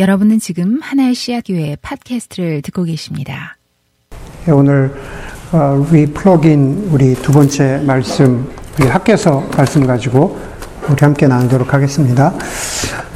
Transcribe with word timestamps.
여러분은 0.00 0.38
지금 0.38 0.78
하나의 0.80 1.14
씨앗교회 1.14 1.76
팟캐스트를 1.82 2.62
듣고 2.62 2.84
계십니다. 2.84 3.58
네, 4.46 4.50
오늘 4.50 4.94
어, 5.52 5.86
리플러긴 5.92 6.88
우리 6.90 7.14
두 7.16 7.32
번째 7.32 7.82
말씀, 7.84 8.48
우리 8.80 8.88
학교에서 8.88 9.46
말씀 9.54 9.86
가지고 9.86 10.38
우리 10.88 10.96
함께 11.00 11.26
나누도록 11.28 11.74
하겠습니다. 11.74 12.32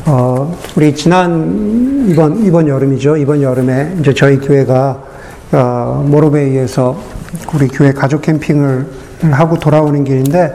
어, 0.05 0.55
우리 0.77 0.95
지난 0.95 2.07
이번 2.07 2.45
이번 2.45 2.69
여름이죠. 2.69 3.17
이번 3.17 3.41
여름에 3.41 3.97
이제 4.01 4.13
저희 4.13 4.37
교회가 4.37 5.03
어, 5.53 6.07
모로베이에서 6.07 7.03
우리 7.55 7.69
교회 7.69 7.93
가족 7.93 8.21
캠핑을 8.21 8.87
하고 9.33 9.59
돌아오는 9.59 10.05
길인데 10.05 10.53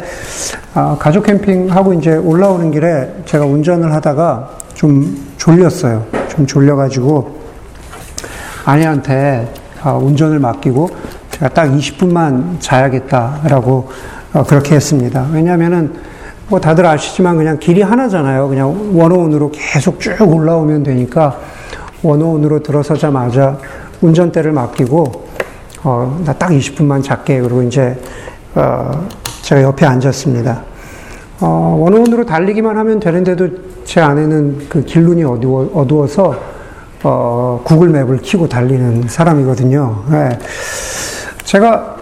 아, 0.75 0.95
가족 0.99 1.25
캠핑 1.25 1.71
하고 1.71 1.91
이제 1.91 2.11
올라오는 2.11 2.69
길에 2.69 3.15
제가 3.25 3.45
운전을 3.45 3.91
하다가 3.93 4.57
좀 4.75 5.33
졸렸어요. 5.37 6.18
좀 6.29 6.45
졸려가지고 6.47 7.39
아내한테 8.65 9.51
아, 9.81 9.93
운전을 9.93 10.39
맡기고 10.39 10.89
제가 11.31 11.49
딱 11.49 11.69
20분만 11.69 12.59
자야겠다라고 12.59 13.89
어, 14.33 14.43
그렇게 14.43 14.75
했습니다. 14.75 15.27
왜냐하면은 15.31 15.93
뭐 16.47 16.59
다들 16.59 16.85
아시지만 16.85 17.37
그냥 17.37 17.59
길이 17.59 17.81
하나잖아요. 17.81 18.47
그냥 18.49 18.91
원호원으로 18.97 19.51
계속 19.51 19.99
쭉 19.99 20.21
올라오면 20.21 20.83
되니까 20.83 21.37
원호원으로 22.01 22.61
들어서자마자 22.63 23.57
운전대를 24.01 24.51
맡기고 24.51 25.27
어, 25.83 26.21
나 26.25 26.33
딱 26.33 26.49
20분만 26.49 27.03
잤게 27.03 27.41
그리고 27.41 27.61
이제 27.63 27.97
어, 28.55 29.07
제가 29.41 29.61
옆에 29.63 29.85
앉았습니다. 29.85 30.61
어, 31.41 31.77
원호원으로 31.79 32.25
달리기만 32.25 32.77
하면 32.77 32.99
되는데도 32.99 33.47
제 33.89 33.99
아내는 33.99 34.67
그 34.69 34.83
길눈이 34.85 35.23
어두워, 35.23 35.67
어두워서 35.73 36.35
어, 37.01 37.59
구글 37.63 37.89
맵을 37.89 38.19
키고 38.19 38.47
달리는 38.47 39.07
사람이거든요. 39.07 40.03
네. 40.11 40.29
제가 41.43 41.95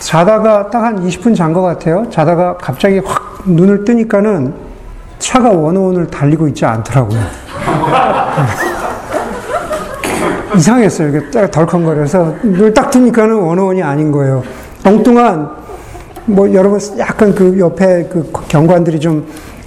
자다가 0.00 0.68
딱 0.68 0.82
한 0.82 1.02
20분 1.08 1.34
잔 1.34 1.54
것 1.54 1.62
같아요. 1.62 2.04
자다가 2.10 2.58
갑자기 2.58 2.98
확 2.98 3.40
눈을 3.46 3.86
뜨니까는 3.86 4.52
차가 5.18 5.48
원호원을 5.48 6.08
달리고 6.08 6.46
있지 6.48 6.66
않더라고요. 6.66 7.18
이상했어요. 10.56 11.08
이게 11.08 11.50
덜컹거려서 11.50 12.34
눈을 12.42 12.74
딱 12.74 12.90
뜨니까는 12.90 13.34
원호원이 13.34 13.82
아닌 13.82 14.12
거예요. 14.12 14.42
엉뚱한 14.84 15.50
뭐 16.26 16.52
여러분 16.52 16.78
약간 16.98 17.34
그 17.34 17.58
옆에 17.58 18.10
그 18.12 18.30
경관들이 18.48 19.00
좀 19.00 19.26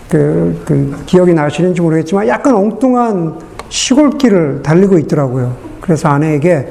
그, 0.09 0.61
그 0.65 0.95
기억이 1.05 1.33
나시는지 1.33 1.81
모르겠지만 1.81 2.27
약간 2.27 2.55
엉뚱한 2.55 3.39
시골길을 3.69 4.61
달리고 4.63 4.97
있더라고요. 4.99 5.55
그래서 5.81 6.09
아내에게 6.09 6.67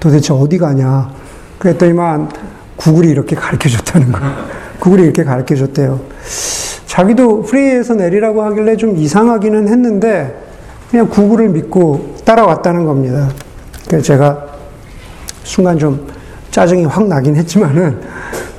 도대체 0.00 0.32
어디 0.32 0.58
가냐. 0.58 1.10
그랬더니만 1.58 2.30
구글이 2.76 3.08
이렇게 3.10 3.36
가르쳐 3.36 3.68
줬다는 3.68 4.10
거예요. 4.12 4.34
구글이 4.80 5.02
이렇게 5.02 5.22
가르쳐 5.24 5.54
줬대요. 5.54 6.00
자기도 6.86 7.42
freeway에서 7.42 7.94
내리라고 7.94 8.42
하길래 8.42 8.76
좀 8.76 8.96
이상하기는 8.96 9.68
했는데 9.68 10.42
그냥 10.90 11.08
구글을 11.08 11.50
믿고 11.50 12.16
따라왔다는 12.24 12.84
겁니다. 12.84 13.28
그래서 13.86 14.04
제가 14.04 14.46
순간 15.44 15.78
좀 15.78 16.08
짜증이 16.50 16.86
확 16.86 17.06
나긴 17.06 17.36
했지만은 17.36 18.00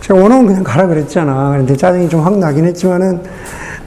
제가 0.01 0.19
원어는 0.19 0.47
그냥 0.47 0.63
가라 0.63 0.87
그랬잖아. 0.87 1.49
그런데 1.51 1.75
짜증이 1.75 2.07
좀 2.07 2.23
확 2.23 2.37
나긴 2.37 2.65
했지만은 2.65 3.21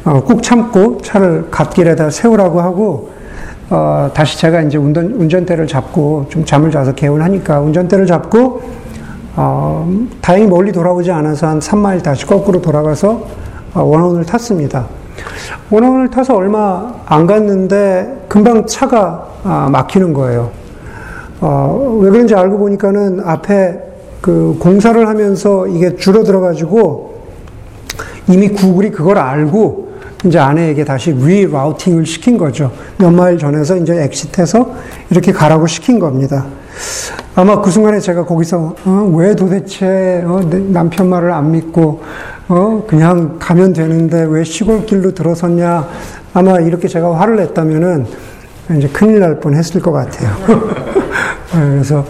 어, 0.04 0.22
꾹 0.22 0.42
참고 0.42 0.98
차를 1.00 1.48
갓길에다 1.50 2.10
세우라고 2.10 2.60
하고 2.60 3.10
어, 3.70 4.10
다시 4.12 4.38
제가 4.38 4.60
이제 4.62 4.76
운전, 4.76 5.06
운전대를 5.12 5.66
잡고 5.66 6.26
좀 6.28 6.44
잠을 6.44 6.70
자서 6.70 6.92
개운하니까 6.94 7.60
운전대를 7.60 8.06
잡고 8.06 8.62
어, 9.36 10.06
다행히 10.20 10.46
멀리 10.46 10.72
돌아오지 10.72 11.10
않아서 11.10 11.46
한 11.46 11.58
3마일 11.58 12.02
다시 12.02 12.26
거꾸로 12.26 12.60
돌아가서 12.60 13.26
어, 13.72 13.82
원원을 13.82 14.26
탔습니다. 14.26 14.86
원원을 15.70 16.10
타서 16.10 16.36
얼마 16.36 16.92
안 17.06 17.26
갔는데 17.26 18.26
금방 18.28 18.66
차가 18.66 19.28
아, 19.42 19.68
막히는 19.72 20.12
거예요. 20.12 20.50
어, 21.40 21.98
왜 22.00 22.10
그런지 22.10 22.34
알고 22.34 22.58
보니까는 22.58 23.20
앞에 23.24 23.80
그 24.20 24.56
공사를 24.60 25.06
하면서 25.06 25.66
이게 25.66 25.96
줄어들어가지고 25.96 27.14
이미 28.28 28.48
구글이 28.48 28.90
그걸 28.90 29.18
알고 29.18 29.93
이제 30.24 30.38
아내에게 30.38 30.84
다시 30.84 31.12
리라우팅을 31.12 32.06
시킨 32.06 32.38
거죠. 32.38 32.72
몇 32.98 33.10
마일 33.10 33.38
전에서 33.38 33.76
이제 33.76 34.02
엑시트해서 34.04 34.74
이렇게 35.10 35.32
가라고 35.32 35.66
시킨 35.66 35.98
겁니다. 35.98 36.46
아마 37.34 37.60
그 37.60 37.70
순간에 37.70 38.00
제가 38.00 38.24
거기서 38.24 38.74
어, 38.84 39.12
왜 39.14 39.34
도대체 39.34 40.22
어, 40.24 40.40
남편 40.68 41.08
말을 41.08 41.30
안 41.30 41.52
믿고 41.52 42.02
어, 42.48 42.84
그냥 42.86 43.36
가면 43.38 43.72
되는데 43.72 44.26
왜 44.28 44.44
시골길로 44.44 45.14
들어섰냐 45.14 45.88
아마 46.32 46.58
이렇게 46.58 46.88
제가 46.88 47.18
화를 47.18 47.36
냈다면은 47.36 48.06
이제 48.78 48.88
큰일 48.88 49.20
날 49.20 49.40
뻔했을 49.40 49.80
것 49.80 49.92
같아요. 49.92 50.30
네, 51.54 51.70
그래서 51.70 52.04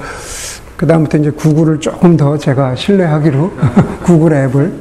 그 0.77 0.87
다음부터 0.87 1.19
이제 1.19 1.31
구글을 1.31 1.81
조금 1.81 2.17
더 2.17 2.39
제가 2.39 2.75
신뢰하기로 2.77 3.53
구글 4.05 4.35
앱을 4.35 4.73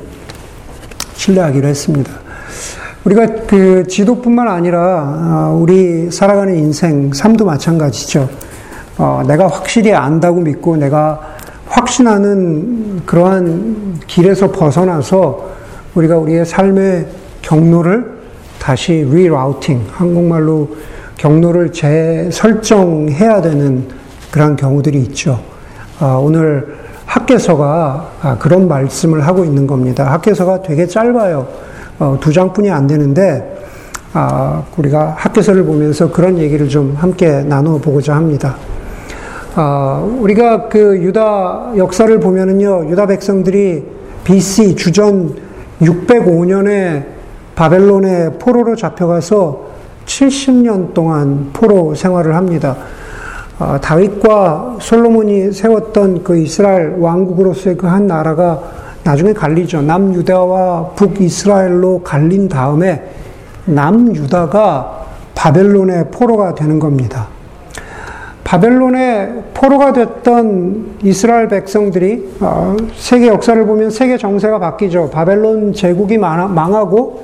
신뢰하기로 1.15 1.67
했습니다. 1.67 2.22
우리가 3.05 3.25
그 3.47 3.85
지도뿐만 3.87 4.47
아니라 4.47 4.79
아, 4.79 5.51
우리 5.53 6.09
살아가는 6.09 6.55
인생, 6.55 7.11
삶도 7.11 7.43
마찬가지죠. 7.43 8.29
어, 8.97 9.23
내가 9.27 9.47
확실히 9.47 9.93
안다고 9.93 10.39
믿고 10.39 10.77
내가 10.77 11.19
확신하는 11.67 13.01
그러한 13.05 13.99
길에서 14.07 14.51
벗어나서 14.51 15.49
우리가 15.95 16.17
우리의 16.17 16.45
삶의 16.45 17.07
경로를 17.41 18.13
다시 18.59 19.05
리라우팅, 19.09 19.85
한국말로 19.91 20.69
경로를 21.17 21.73
재설정해야 21.73 23.41
되는 23.41 23.87
그런 24.31 24.55
경우들이 24.55 24.99
있죠. 25.01 25.41
아, 25.99 26.17
오늘 26.21 26.77
학계서가 27.05 28.11
아, 28.21 28.37
그런 28.37 28.69
말씀을 28.69 29.27
하고 29.27 29.43
있는 29.43 29.67
겁니다. 29.67 30.09
학계서가 30.13 30.61
되게 30.61 30.87
짧아요. 30.87 31.72
어, 31.99 32.17
두 32.19 32.31
장뿐이 32.31 32.69
안 32.71 32.87
되는데 32.87 33.53
아, 34.13 34.63
우리가 34.77 35.15
학교서를 35.17 35.63
보면서 35.63 36.11
그런 36.11 36.37
얘기를 36.37 36.69
좀 36.69 36.95
함께 36.97 37.41
나누어 37.41 37.79
보고자 37.79 38.15
합니다. 38.15 38.55
아, 39.55 40.03
우리가 40.19 40.67
그 40.69 40.97
유다 40.97 41.73
역사를 41.77 42.19
보면은요, 42.19 42.89
유다 42.89 43.07
백성들이 43.07 43.83
BC 44.23 44.75
주전 44.75 45.35
605년에 45.81 47.05
바벨론의 47.55 48.33
포로로 48.39 48.75
잡혀가서 48.75 49.73
70년 50.05 50.93
동안 50.93 51.49
포로 51.53 51.95
생활을 51.95 52.35
합니다. 52.35 52.77
아, 53.59 53.79
다윗과 53.79 54.77
솔로몬이 54.79 55.51
세웠던 55.51 56.23
그 56.23 56.37
이스라엘 56.37 56.95
왕국으로서의 56.99 57.77
그 57.77 57.87
한 57.87 58.07
나라가 58.07 58.61
나중에 59.03 59.33
갈리죠. 59.33 59.81
남유다와 59.81 60.91
북이스라엘로 60.95 62.01
갈린 62.03 62.47
다음에 62.47 63.03
남유다가 63.65 65.05
바벨론의 65.35 66.11
포로가 66.11 66.55
되는 66.55 66.79
겁니다. 66.79 67.27
바벨론의 68.43 69.43
포로가 69.53 69.93
됐던 69.93 70.97
이스라엘 71.03 71.47
백성들이 71.47 72.35
어, 72.39 72.75
세계 72.95 73.27
역사를 73.27 73.65
보면 73.65 73.89
세계 73.89 74.17
정세가 74.17 74.59
바뀌죠. 74.59 75.09
바벨론 75.09 75.73
제국이 75.73 76.17
망하고 76.17 77.23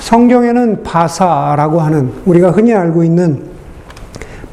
성경에는 0.00 0.82
바사라고 0.82 1.80
하는 1.80 2.12
우리가 2.26 2.50
흔히 2.50 2.74
알고 2.74 3.02
있는 3.02 3.44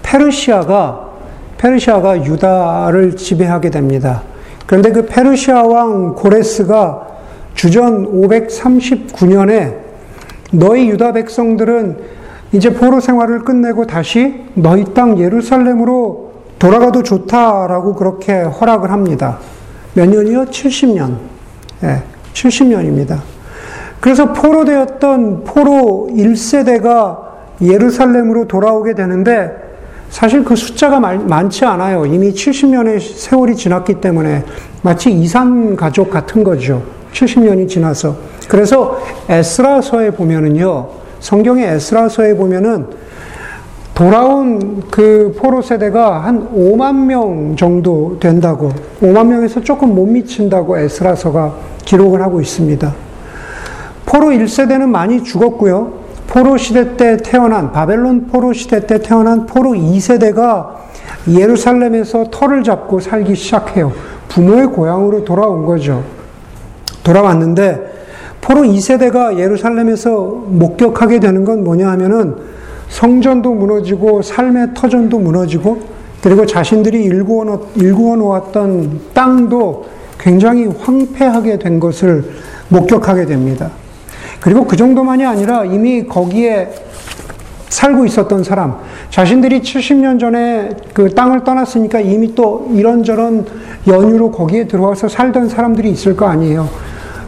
페르시아가 0.01 1.09
페르시아가 1.57 2.23
유다를 2.23 3.15
지배하게 3.15 3.69
됩니다. 3.69 4.23
그런데 4.65 4.91
그 4.91 5.05
페르시아 5.05 5.63
왕 5.63 6.13
고레스가 6.15 7.07
주전 7.55 8.21
539년에 8.21 9.77
너희 10.51 10.89
유다 10.89 11.13
백성들은 11.13 11.97
이제 12.51 12.71
포로 12.73 12.99
생활을 12.99 13.39
끝내고 13.39 13.87
다시 13.87 14.45
너희 14.53 14.85
땅 14.93 15.17
예루살렘으로 15.17 16.33
돌아가도 16.59 17.03
좋다라고 17.03 17.95
그렇게 17.95 18.41
허락을 18.41 18.91
합니다. 18.91 19.39
몇 19.95 20.07
년이요? 20.07 20.45
70년. 20.45 21.17
예, 21.83 22.03
70년입니다. 22.33 23.19
그래서 23.99 24.33
포로되었던 24.33 25.43
포로 25.43 26.09
1세대가 26.11 27.19
예루살렘으로 27.61 28.47
돌아오게 28.47 28.95
되는데 28.95 29.62
사실 30.13 30.43
그 30.43 30.55
숫자가 30.55 30.99
많 30.99 31.49
지 31.49 31.65
않아요. 31.65 32.05
이미 32.05 32.31
70년의 32.31 32.99
세월이 32.99 33.55
지났기 33.55 33.95
때문에 33.95 34.45
마치 34.83 35.11
이산 35.11 35.75
가족 35.75 36.11
같은 36.11 36.43
거죠. 36.43 36.83
70년이 37.11 37.67
지나서. 37.67 38.15
그래서 38.47 39.01
에스라서에 39.27 40.11
보면은요, 40.11 40.87
성경의 41.19 41.65
에스라서에 41.65 42.35
보면은 42.35 42.85
돌아온 43.95 44.83
그 44.91 45.35
포로 45.35 45.63
세대가 45.63 46.23
한 46.23 46.47
5만 46.55 47.05
명 47.05 47.55
정도 47.55 48.17
된다고, 48.19 48.71
5만 49.01 49.25
명에서 49.25 49.61
조금 49.61 49.95
못 49.95 50.05
미친다고 50.05 50.77
에스라서가 50.77 51.55
기록을 51.85 52.21
하고 52.21 52.39
있습니다. 52.39 52.93
포로 54.05 54.27
1세대는 54.27 54.89
많이 54.89 55.23
죽었고요. 55.23 56.02
포로 56.27 56.57
시대 56.57 56.95
때 56.97 57.17
태어난, 57.17 57.71
바벨론 57.71 58.27
포로 58.27 58.53
시대 58.53 58.85
때 58.87 58.99
태어난 58.99 59.45
포로 59.45 59.71
2세대가 59.71 60.75
예루살렘에서 61.27 62.25
터를 62.31 62.63
잡고 62.63 62.99
살기 62.99 63.35
시작해요. 63.35 63.91
부모의 64.29 64.67
고향으로 64.67 65.23
돌아온 65.23 65.65
거죠. 65.65 66.03
돌아왔는데, 67.03 67.93
포로 68.41 68.61
2세대가 68.61 69.37
예루살렘에서 69.37 70.45
목격하게 70.47 71.19
되는 71.19 71.45
건 71.45 71.63
뭐냐 71.63 71.89
하면은 71.91 72.35
성전도 72.89 73.53
무너지고 73.53 74.21
삶의 74.21 74.69
터전도 74.73 75.17
무너지고 75.17 75.81
그리고 76.21 76.45
자신들이 76.45 77.03
일구어, 77.03 78.15
놓았던 78.15 78.99
땅도 79.13 79.85
굉장히 80.19 80.67
황폐하게 80.67 81.59
된 81.59 81.79
것을 81.79 82.23
목격하게 82.69 83.25
됩니다. 83.25 83.71
그리고 84.43 84.65
그 84.65 84.75
정도만이 84.75 85.25
아니라 85.25 85.63
이미 85.63 86.05
거기에 86.05 86.69
살고 87.69 88.05
있었던 88.05 88.43
사람, 88.43 88.75
자신들이 89.09 89.61
70년 89.61 90.19
전에 90.19 90.69
그 90.93 91.15
땅을 91.15 91.45
떠났으니까 91.45 92.01
이미 92.01 92.35
또 92.35 92.69
이런저런 92.73 93.45
연유로 93.87 94.31
거기에 94.31 94.67
들어와서 94.67 95.07
살던 95.07 95.47
사람들이 95.47 95.89
있을 95.89 96.17
거 96.17 96.25
아니에요. 96.25 96.69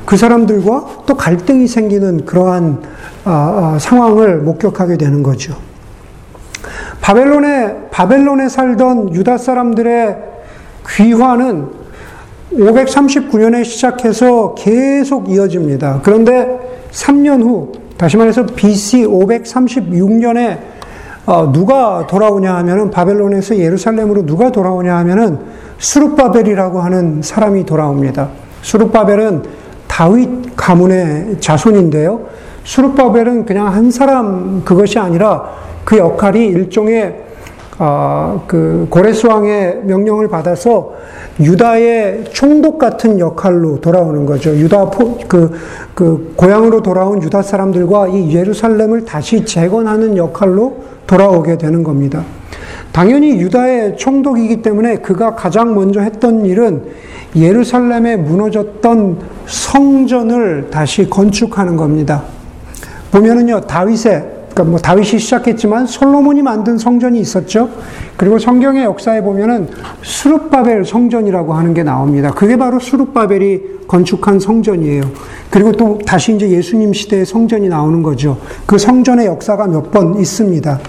그 0.06 0.17
사람들과 0.17 1.03
또 1.06 1.15
갈등이 1.15 1.69
생기는 1.69 2.25
그러한 2.25 2.81
아, 3.23 3.31
아, 3.31 3.79
상황을 3.79 4.39
목격하게 4.39 4.97
되는 4.97 5.23
거죠. 5.23 5.56
바벨론에 7.00 7.88
바벨론에 7.91 8.50
살던 8.50 9.15
유다 9.15 9.38
사람들의 9.38 10.17
귀화는 10.89 11.85
539년에 12.56 13.63
시작해서 13.66 14.56
계속 14.56 15.30
이어집니다. 15.30 16.02
그런데 16.04 16.88
3년 16.92 17.42
후, 17.42 17.72
다시 17.98 18.18
말해서 18.18 18.46
BC 18.46 19.06
536년에 19.06 20.75
어, 21.25 21.52
누가 21.52 22.06
돌아오냐 22.06 22.54
하면은 22.57 22.92
바벨론에서 22.92 23.57
예루살렘으로 23.57 24.25
누가 24.25 24.52
돌아오냐 24.52 24.96
하면은 24.98 25.40
수룹바벨이라고 25.80 26.80
하는 26.80 27.22
사람이 27.22 27.66
돌아옵니다. 27.66 28.30
수룹바벨은 28.62 29.44
다윗 29.88 30.56
가문의 30.56 31.38
자손인데요. 31.40 32.22
수룹바벨은 32.63 33.46
그냥 33.46 33.68
한 33.68 33.92
사람 33.92 34.63
그것이 34.63 35.00
아니라 35.00 35.50
그 35.84 35.98
역할이 35.98 36.46
일종의 36.48 37.25
어, 37.77 38.44
그 38.48 38.88
고레스 38.89 39.27
왕의 39.27 39.81
명령을 39.83 40.30
받아서 40.30 40.94
유다의 41.39 42.25
총독 42.31 42.80
같은 42.80 43.19
역할로 43.19 43.81
돌아오는 43.81 44.25
거죠. 44.25 44.56
유다 44.56 44.92
포, 44.92 45.18
그, 45.27 45.51
그 45.94 46.33
고향으로 46.38 46.81
돌아온 46.81 47.22
유다 47.22 47.42
사람들과 47.42 48.07
이 48.07 48.33
예루살렘을 48.33 49.04
다시 49.04 49.44
재건하는 49.44 50.16
역할로 50.16 50.77
돌아오게 51.06 51.57
되는 51.57 51.83
겁니다. 51.83 52.24
당연히 52.94 53.31
유다의 53.42 53.98
총독이기 53.98 54.62
때문에 54.62 54.98
그가 54.98 55.36
가장 55.36 55.75
먼저 55.75 56.00
했던 56.00 56.45
일은 56.45 56.83
예루살렘에 57.36 58.16
무너졌던 58.16 59.19
성전을 59.45 60.69
다시 60.72 61.10
건축하는 61.10 61.75
겁니다. 61.75 62.24
보면은요, 63.12 63.62
다윗의, 63.62 64.35
그러니까 64.56 64.63
뭐 64.72 64.80
다윗이 64.80 65.19
시작했지만 65.19 65.86
솔로몬이 65.86 66.42
만든 66.42 66.78
성전이 66.78 67.19
있었죠. 67.19 67.69
그리고 68.16 68.40
성경의 68.40 68.86
역사에 68.86 69.22
보면은 69.22 69.68
수룹바벨 70.02 70.86
성전이라고 70.86 71.54
하는 71.54 71.74
게 71.74 71.84
나옵니다. 71.84 72.31
그게 72.31 72.56
바로 72.56 72.80
수룹바벨이 72.80 73.75
건축한 73.86 74.40
성전이에요. 74.40 75.04
그리고 75.50 75.74
또 75.74 76.00
다시 76.06 76.34
이제 76.34 76.50
예수님 76.50 76.94
시대의 76.94 77.25
성전이 77.25 77.68
나오는 77.68 78.02
거죠. 78.02 78.38
그 78.66 78.78
성전의 78.78 79.25
역사가 79.28 79.68
몇 79.68 79.92
번 79.92 80.18
있습니다. 80.18 80.80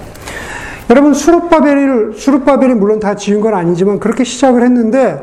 여러분 0.88 1.12
수룹바벨을 1.12 2.12
수룹바벨이 2.16 2.74
물론 2.74 3.00
다 3.00 3.16
지은 3.16 3.40
건 3.40 3.54
아니지만 3.54 3.98
그렇게 3.98 4.22
시작을 4.22 4.62
했는데 4.62 5.18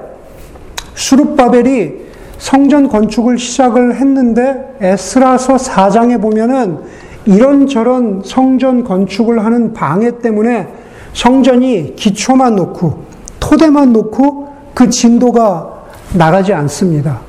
수룹바벨이 0.96 2.04
성전 2.38 2.89
건축을 2.89 3.38
시작을 3.38 3.96
했는데 3.96 4.75
에스라서 4.81 5.56
4장에 5.56 6.22
보면은 6.22 6.80
이런저런 7.25 8.22
성전 8.25 8.84
건축을 8.84 9.44
하는 9.44 9.74
방해 9.74 10.20
때문에 10.20 10.68
성전이 11.14 11.96
기초만 11.96 12.56
놓고 12.56 13.04
토대만 13.40 13.94
놓고 13.94 14.48
그 14.74 14.90
진도가 14.90 15.86
나가지 16.14 16.54
않습니다. 16.54 17.22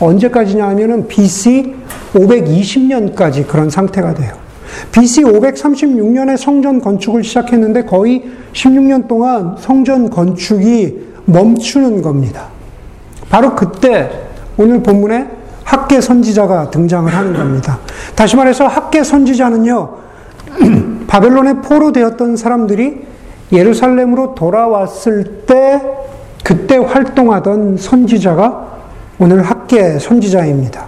언제까지냐 0.00 0.66
하면은 0.68 1.08
BC 1.08 1.74
520년까지 2.14 3.46
그런 3.46 3.70
상태가 3.70 4.14
돼요. 4.14 4.34
BC 4.92 5.22
536년에 5.24 6.36
성전 6.36 6.80
건축을 6.80 7.24
시작했는데 7.24 7.84
거의 7.84 8.24
16년 8.52 9.08
동안 9.08 9.56
성전 9.58 10.10
건축이 10.10 11.08
멈추는 11.24 12.02
겁니다. 12.02 12.48
바로 13.28 13.54
그때 13.54 14.10
오늘 14.56 14.82
본문에 14.82 15.37
학계 15.68 16.00
선지자가 16.00 16.70
등장을 16.70 17.14
하는 17.14 17.34
겁니다. 17.34 17.78
다시 18.14 18.36
말해서 18.36 18.66
학계 18.66 19.04
선지자는요, 19.04 19.90
바벨론에 21.06 21.60
포로 21.60 21.92
되었던 21.92 22.38
사람들이 22.38 23.06
예루살렘으로 23.52 24.34
돌아왔을 24.34 25.42
때 25.46 25.82
그때 26.42 26.78
활동하던 26.78 27.76
선지자가 27.76 28.66
오늘 29.18 29.42
학계 29.42 29.98
선지자입니다. 29.98 30.86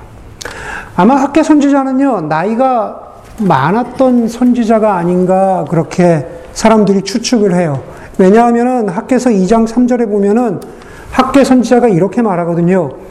아마 0.97 1.17
학계 1.17 1.43
선지자는요, 1.43 2.23
나이가 2.23 3.03
많았던 3.39 4.29
선지자가 4.29 4.95
아닌가 4.97 5.67
그렇게 5.69 6.27
사람들이 6.55 7.03
추측을 7.03 7.55
해요. 7.55 7.83
왜냐하면은 8.17 8.89
학계서 8.89 9.29
2장 9.29 9.69
3절에 9.69 10.09
보면은 10.09 10.61
학계 11.11 11.45
선지자가 11.45 11.89
이렇게 11.89 12.23
말하거든요. 12.23 13.10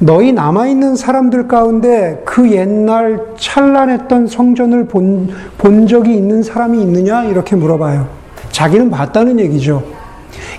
너희 0.00 0.32
남아있는 0.32 0.94
사람들 0.94 1.48
가운데 1.48 2.22
그 2.24 2.50
옛날 2.52 3.20
찬란했던 3.36 4.28
성전을 4.28 4.84
본, 4.84 5.30
본 5.58 5.88
적이 5.88 6.14
있는 6.14 6.42
사람이 6.42 6.80
있느냐? 6.82 7.24
이렇게 7.24 7.56
물어봐요. 7.56 8.06
자기는 8.52 8.90
봤다는 8.90 9.40
얘기죠. 9.40 9.82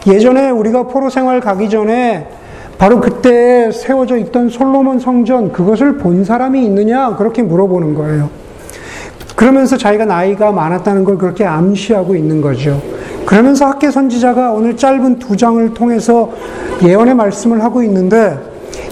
예전에 0.08 0.50
우리가 0.50 0.84
포로 0.84 1.10
생활 1.10 1.40
가기 1.40 1.70
전에 1.70 2.28
바로 2.78 3.00
그때 3.00 3.72
세워져 3.72 4.18
있던 4.18 4.50
솔로몬 4.50 5.00
성전, 5.00 5.52
그것을 5.52 5.98
본 5.98 6.26
사람이 6.26 6.64
있느냐? 6.66 7.16
그렇게 7.16 7.42
물어보는 7.42 7.96
거예요. 7.96 8.30
그러면서 9.36 9.78
자기가 9.78 10.04
나이가 10.04 10.52
많았다는 10.52 11.06
걸 11.06 11.18
그렇게 11.18 11.46
암시하고 11.46 12.14
있는 12.16 12.42
거죠. 12.42 12.82
그러면서 13.26 13.68
학계 13.68 13.90
선지자가 13.90 14.52
오늘 14.52 14.76
짧은 14.76 15.20
두 15.20 15.38
장을 15.38 15.74
통해서 15.74 16.32
예언의 16.84 17.16
말씀을 17.16 17.64
하고 17.64 17.82
있는데 17.84 18.38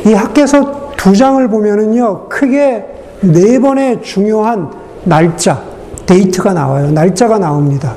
이 0.07 0.13
학계서 0.13 0.91
두 0.95 1.15
장을 1.15 1.45
보면은요, 1.47 2.29
크게 2.29 2.85
네 3.21 3.59
번의 3.59 4.01
중요한 4.01 4.71
날짜, 5.03 5.61
데이트가 6.05 6.53
나와요. 6.53 6.91
날짜가 6.91 7.37
나옵니다. 7.39 7.95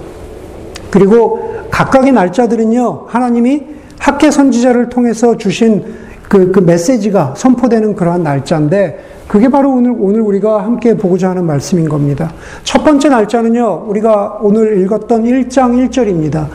그리고 0.90 1.54
각각의 1.70 2.12
날짜들은요, 2.12 3.06
하나님이 3.06 3.62
학계 3.98 4.30
선지자를 4.30 4.88
통해서 4.88 5.36
주신 5.36 5.84
그, 6.28 6.50
그 6.52 6.60
메시지가 6.60 7.34
선포되는 7.36 7.94
그러한 7.94 8.22
날짜인데, 8.22 9.20
그게 9.28 9.48
바로 9.48 9.72
오늘, 9.74 9.94
오늘 9.96 10.20
우리가 10.22 10.64
함께 10.64 10.96
보고자 10.96 11.30
하는 11.30 11.46
말씀인 11.46 11.88
겁니다. 11.88 12.32
첫 12.64 12.82
번째 12.82 13.08
날짜는요, 13.08 13.84
우리가 13.86 14.38
오늘 14.40 14.80
읽었던 14.82 15.24
1장 15.24 15.88
1절입니다. 15.88 16.46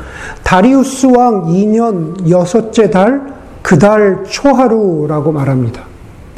다리우스 0.43 1.05
왕 1.07 1.45
2년 1.45 2.29
여섯째 2.29 2.89
달, 2.89 3.34
그달 3.65 4.23
초하루라고 4.27 5.31
말합니다. 5.31 5.81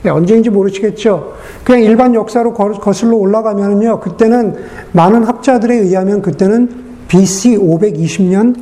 네, 0.01 0.09
언제인지 0.09 0.49
모르시겠죠? 0.49 1.33
그냥 1.65 1.81
일반 1.81 2.15
역사로 2.15 2.53
거슬러 2.53 3.17
올라가면요, 3.17 3.99
그때는 3.99 4.55
많은 4.93 5.25
학자들에 5.25 5.75
의하면 5.75 6.21
그때는 6.21 6.69
BC 7.09 7.57
520년 7.57 8.55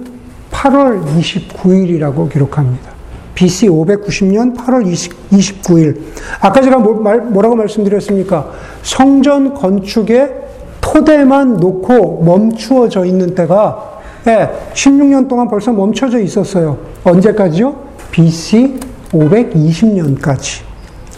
8월 0.51 1.05
29일이라고 1.05 2.27
기록합니다. 2.31 2.89
BC 3.35 3.67
590년 3.69 4.55
8월 4.55 4.87
20, 4.87 5.29
29일. 5.29 5.99
아까 6.39 6.59
제가 6.59 6.79
뭐, 6.79 6.95
말, 6.95 7.21
뭐라고 7.21 7.55
말씀드렸습니까? 7.55 8.49
성전 8.81 9.53
건축에 9.53 10.33
토대만 10.81 11.57
놓고 11.57 12.23
멈추어져 12.23 13.05
있는 13.05 13.35
때가 13.35 13.99
예, 14.25 14.49
16년 14.73 15.27
동안 15.27 15.47
벌써 15.47 15.71
멈춰져 15.71 16.19
있었어요. 16.19 16.79
언제까지요? 17.03 17.84
BC 18.11 18.79
520년까지. 19.11 20.61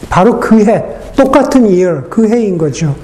바로 0.09 0.39
그 0.39 0.63
해, 0.65 0.83
똑같은 1.15 1.63
year, 1.65 2.03
그 2.09 2.27
해인 2.27 2.57
거죠. 2.57 2.95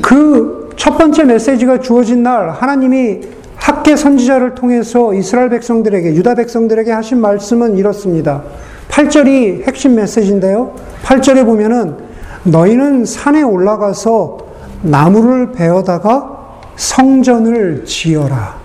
그 0.00 0.58
첫 0.78 0.96
번째 0.96 1.24
메시지가 1.24 1.80
주어진 1.80 2.22
날, 2.22 2.50
하나님이 2.50 3.20
학계 3.56 3.96
선지자를 3.96 4.54
통해서 4.54 5.12
이스라엘 5.12 5.50
백성들에게, 5.50 6.14
유다 6.14 6.36
백성들에게 6.36 6.92
하신 6.92 7.20
말씀은 7.20 7.76
이렇습니다. 7.76 8.44
8절이 8.88 9.66
핵심 9.66 9.96
메시지인데요. 9.96 10.72
8절에 11.02 11.44
보면은 11.44 11.96
너희는 12.44 13.04
산에 13.04 13.42
올라가서 13.42 14.38
나무를 14.82 15.50
베어다가 15.50 16.38
성전을 16.76 17.84
지어라. 17.84 18.56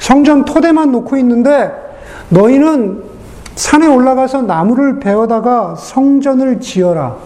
성전 0.00 0.46
토대만 0.46 0.90
놓고 0.90 1.18
있는데 1.18 1.70
너희는 2.32 3.02
산에 3.54 3.86
올라가서 3.86 4.42
나무를 4.42 4.98
베어다가 4.98 5.76
성전을 5.76 6.60
지어라. 6.60 7.16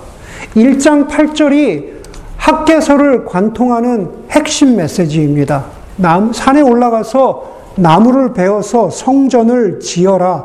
1장 0.54 1.08
8절이 1.08 1.96
학계서를 2.36 3.24
관통하는 3.24 4.10
핵심 4.30 4.76
메시지입니다. 4.76 5.64
남, 5.96 6.32
산에 6.32 6.60
올라가서 6.60 7.56
나무를 7.76 8.32
베어서 8.32 8.90
성전을 8.90 9.80
지어라. 9.80 10.44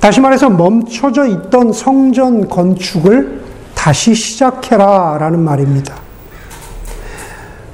다시 0.00 0.20
말해서 0.20 0.48
멈춰져 0.50 1.26
있던 1.26 1.72
성전 1.72 2.48
건축을 2.48 3.40
다시 3.74 4.14
시작해라. 4.14 5.18
라는 5.18 5.40
말입니다. 5.40 5.94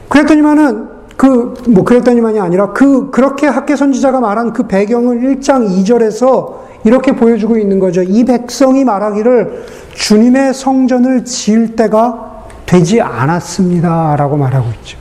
그랬더니만은 0.09 0.95
그, 1.16 1.54
뭐, 1.68 1.85
그랬더니만이 1.85 2.38
아니라 2.38 2.73
그, 2.73 3.11
그렇게 3.11 3.46
학계 3.46 3.75
선지자가 3.75 4.20
말한 4.20 4.52
그 4.52 4.66
배경을 4.66 5.20
1장 5.20 5.66
2절에서 5.66 6.66
이렇게 6.85 7.12
보여주고 7.16 7.56
있는 7.56 7.78
거죠. 7.78 8.02
이 8.02 8.25
백성이 8.25 8.85
말하기를 8.85 9.64
주님의 9.94 10.54
성전을 10.54 11.25
지을 11.25 11.75
때가 11.75 12.44
되지 12.66 13.00
않았습니다. 13.00 14.16
라고 14.16 14.37
말하고 14.37 14.68
있죠. 14.80 14.99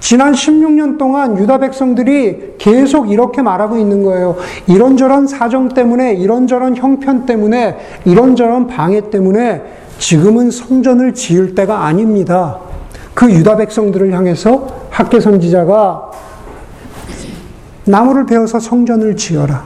지난 0.00 0.32
16년 0.32 0.98
동안 0.98 1.38
유다 1.38 1.58
백성들이 1.58 2.56
계속 2.58 3.10
이렇게 3.10 3.40
말하고 3.40 3.78
있는 3.78 4.02
거예요. 4.02 4.36
이런저런 4.66 5.26
사정 5.26 5.68
때문에, 5.70 6.14
이런저런 6.14 6.76
형편 6.76 7.24
때문에, 7.24 7.76
이런저런 8.04 8.66
방해 8.66 9.10
때문에 9.10 9.62
지금은 9.98 10.50
성전을 10.50 11.14
지을 11.14 11.54
때가 11.54 11.84
아닙니다. 11.84 12.58
그 13.16 13.30
유다 13.30 13.56
백성들을 13.56 14.12
향해서 14.12 14.88
학계 14.90 15.20
선지자가 15.20 16.10
나무를 17.86 18.26
베어서 18.26 18.60
성전을 18.60 19.16
지어라. 19.16 19.64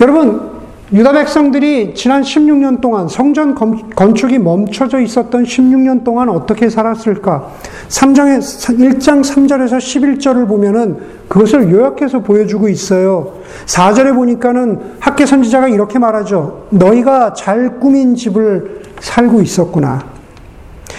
여러분, 0.00 0.54
유다 0.90 1.12
백성들이 1.12 1.94
지난 1.94 2.22
16년 2.22 2.80
동안 2.80 3.08
성전 3.08 3.54
건축이 3.54 4.38
멈춰져 4.38 5.00
있었던 5.00 5.44
16년 5.44 6.02
동안 6.02 6.30
어떻게 6.30 6.70
살았을까? 6.70 7.50
3장에, 7.88 8.38
1장 8.38 9.20
3절에서 9.20 9.76
11절을 9.76 10.48
보면은 10.48 10.96
그것을 11.28 11.70
요약해서 11.70 12.20
보여주고 12.20 12.70
있어요. 12.70 13.34
4절에 13.66 14.14
보니까는 14.14 14.80
학계 14.98 15.26
선지자가 15.26 15.68
이렇게 15.68 15.98
말하죠. 15.98 16.68
너희가 16.70 17.34
잘 17.34 17.78
꾸민 17.80 18.14
집을 18.14 18.80
살고 19.00 19.42
있었구나. 19.42 20.13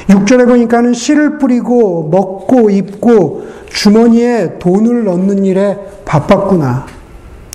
6절에 0.09 0.47
보니까는 0.47 0.93
씨를 0.93 1.37
뿌리고 1.37 2.09
먹고 2.11 2.69
입고 2.69 3.47
주머니에 3.67 4.57
돈을 4.59 5.03
넣는 5.05 5.45
일에 5.45 5.77
바빴구나. 6.05 6.85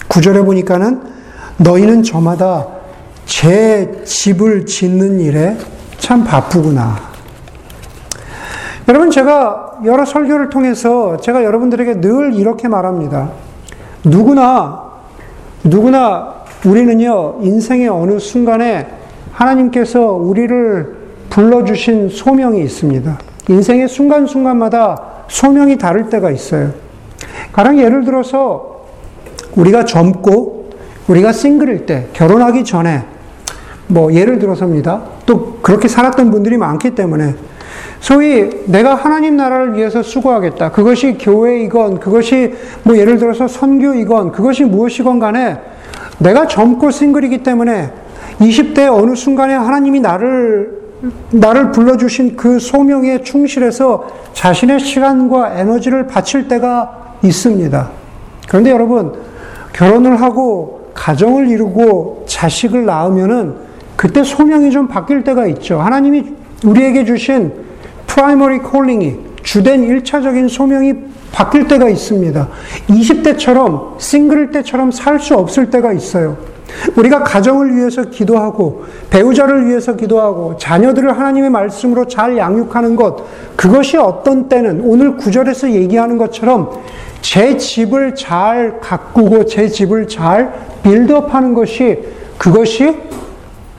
9절에 0.09 0.45
보니까는 0.45 1.01
너희는 1.59 2.03
저마다 2.03 2.67
제 3.25 4.03
집을 4.05 4.67
짓는 4.67 5.21
일에 5.21 5.57
참 5.99 6.25
바쁘구나. 6.25 6.97
여러분, 8.89 9.11
제가 9.11 9.79
여러 9.85 10.05
설교를 10.05 10.51
통해서 10.51 11.17
제가 11.19 11.45
여러분들에게 11.45 12.01
늘 12.01 12.35
이렇게 12.35 12.67
말합니다. 12.67 13.31
누구나, 14.03 14.83
누구나 15.63 16.35
우리는요, 16.65 17.39
인생의 17.43 17.89
어느 17.89 18.19
순간에 18.19 18.89
하나님께서 19.33 20.13
우리를 20.13 21.00
불러주신 21.31 22.09
소명이 22.11 22.63
있습니다. 22.63 23.19
인생의 23.49 23.89
순간순간마다 23.89 25.25
소명이 25.29 25.79
다를 25.79 26.11
때가 26.11 26.31
있어요. 26.31 26.73
가령 27.53 27.79
예를 27.79 28.05
들어서 28.05 28.85
우리가 29.57 29.85
젊고 29.85 30.71
우리가 31.09 31.33
싱글일 31.33 31.87
때, 31.87 32.07
결혼하기 32.13 32.65
전에, 32.65 33.05
뭐, 33.89 34.13
예를 34.13 34.39
들어서입니다. 34.39 35.03
또 35.27 35.59
그렇게 35.61 35.89
살았던 35.89 36.31
분들이 36.31 36.57
많기 36.57 36.95
때문에, 36.95 37.35
소위 37.99 38.49
내가 38.67 38.95
하나님 38.95 39.37
나라를 39.37 39.77
위해서 39.77 40.03
수고하겠다. 40.03 40.71
그것이 40.71 41.19
교회이건, 41.19 42.01
그것이 42.01 42.55
뭐 42.83 42.97
예를 42.97 43.19
들어서 43.19 43.47
선교이건, 43.47 44.33
그것이 44.33 44.65
무엇이건 44.65 45.19
간에 45.19 45.59
내가 46.19 46.47
젊고 46.47 46.91
싱글이기 46.91 47.43
때문에 47.43 47.91
20대 48.39 48.91
어느 48.91 49.15
순간에 49.15 49.55
하나님이 49.55 50.01
나를 50.01 50.80
나를 51.31 51.73
불러주신 51.73 52.37
그 52.37 52.59
소명에 52.59 53.23
충실해서 53.23 54.09
자신의 54.33 54.81
시간과 54.81 55.59
에너지를 55.59 56.07
바칠 56.07 56.49
때가 56.49 57.17
있습니다. 57.23 57.91
그런데 58.49 58.71
여러분, 58.71 59.15
결혼을 59.73 60.21
하고 60.21 60.91
가정을 60.95 61.49
이루고 61.49 62.25
자식을 62.29 62.85
낳으면은 62.85 63.55
그때 63.97 64.25
소명이 64.25 64.71
좀 64.71 64.89
바뀔 64.89 65.25
때가 65.25 65.47
있죠. 65.49 65.81
하나님이 65.81 66.25
우리에게 66.65 67.05
주신 67.05 67.53
primary 68.07 68.59
calling이 68.59 69.31
주된 69.43 69.87
1차적인 69.87 70.49
소명이 70.49 70.95
바뀔 71.33 71.69
때가 71.69 71.89
있습니다. 71.89 72.49
20대처럼 72.89 74.01
싱글일 74.01 74.51
때처럼 74.51 74.91
살 74.91 75.21
수 75.21 75.35
없을 75.35 75.71
때가 75.71 75.93
있어요. 75.93 76.50
우리가 76.97 77.23
가정을 77.23 77.77
위해서 77.77 78.05
기도하고 78.05 78.85
배우자를 79.11 79.67
위해서 79.69 79.97
기도하고 79.97 80.57
자녀들을 80.57 81.17
하나님의 81.17 81.51
말씀으로 81.51 82.07
잘 82.07 82.37
양육하는 82.37 82.97
것 82.97 83.25
그것이 83.57 83.97
어떤 83.97 84.49
때는 84.49 84.83
오늘 84.85 85.17
구절에서 85.17 85.71
얘기하는 85.73 86.19
것처럼 86.19 86.71
제 87.21 87.57
집을 87.57 88.15
잘 88.15 88.81
가꾸고 88.81 89.47
제 89.47 89.69
집을 89.69 90.09
잘 90.09 90.53
빌드업 90.83 91.35
하는 91.35 91.55
것이 91.55 91.99
그것이 92.39 92.97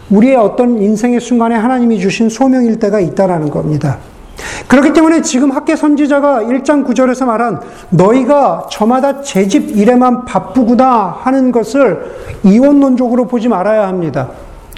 우리의 0.10 0.36
어떤 0.36 0.82
인생의 0.82 1.20
순간에 1.20 1.56
하나님이 1.56 2.00
주신 2.00 2.30
소명일 2.30 2.80
때가 2.80 3.00
있다라는 3.00 3.50
겁니다. 3.50 3.98
그렇기 4.68 4.94
때문에 4.94 5.22
지금 5.22 5.52
학계 5.52 5.76
선지자가 5.76 6.44
1장 6.44 6.86
9절에서 6.86 7.26
말한 7.26 7.62
너희가 7.90 8.68
저마다 8.72 9.22
제 9.22 9.48
집 9.48 9.76
일에만 9.76 10.24
바쁘구나 10.26 11.18
하는 11.20 11.52
것을 11.52 12.12
이원론적으로 12.44 13.26
보지 13.26 13.50
말아야 13.50 13.88
합니다. 13.88 14.30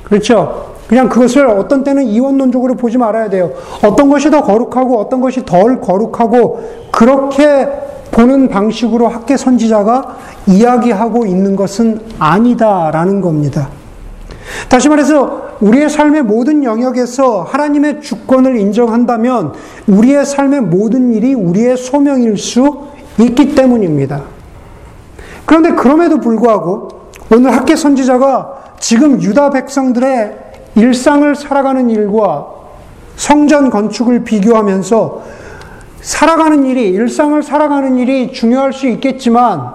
그렇죠? 0.04 0.74
그냥 0.88 1.10
그것을 1.10 1.48
어떤 1.48 1.84
때는 1.84 2.04
이원론적으로 2.04 2.76
보지 2.76 2.98
말아야 2.98 3.30
돼요. 3.30 3.52
어떤 3.84 4.10
것이 4.10 4.32
더 4.32 4.42
거룩하고 4.44 5.00
어떤 5.00 5.22
것이 5.22 5.46
덜 5.46 5.80
거룩하고 5.80 6.90
그렇게 6.92 7.68
보는 8.12 8.50
방식으로 8.50 9.08
학계 9.08 9.38
선지자가 9.38 10.18
이야기하고 10.48 11.26
있는 11.26 11.56
것은 11.56 12.00
아니다라는 12.20 13.22
겁니다. 13.22 13.70
다시 14.70 14.90
말해서 14.90 15.53
우리의 15.64 15.90
삶의 15.90 16.24
모든 16.24 16.66
영역에서 16.66 17.44
하나님의 17.44 18.02
주권을 18.02 18.58
인정한다면 18.58 19.54
우리의 19.88 20.26
삶의 20.26 20.62
모든 20.62 21.14
일이 21.14 21.34
우리의 21.34 21.78
소명일 21.78 22.38
수 22.38 22.88
있기 23.18 23.56
때문입니다. 23.56 24.24
그런데 25.46 25.72
그럼에도 25.72 26.20
불구하고 26.20 26.90
오늘 27.34 27.56
학계 27.56 27.78
선지자가 27.78 28.76
지금 28.80 29.22
유다 29.22 29.52
백성들의 29.52 30.38
일상을 30.76 31.34
살아가는 31.36 31.90
일과 31.90 32.48
성전 33.16 33.70
건축을 33.70 34.26
비교하면서 34.26 35.22
살아가는 36.02 36.66
일이, 36.66 36.90
일상을 36.90 37.42
살아가는 37.42 37.98
일이 37.98 38.34
중요할 38.34 38.74
수 38.74 38.88
있겠지만, 38.88 39.72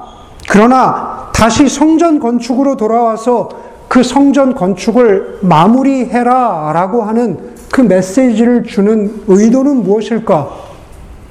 그러나 0.50 1.30
다시 1.33 1.68
성전 1.68 2.21
건축으로 2.21 2.76
돌아와서 2.76 3.49
그 3.98 4.04
성전 4.04 4.54
건축을 4.54 5.38
마무리해라 5.40 6.70
라고 6.72 7.02
하는 7.02 7.36
그 7.72 7.80
메시지를 7.80 8.62
주는 8.62 9.24
의도는 9.26 9.82
무엇일까? 9.82 10.50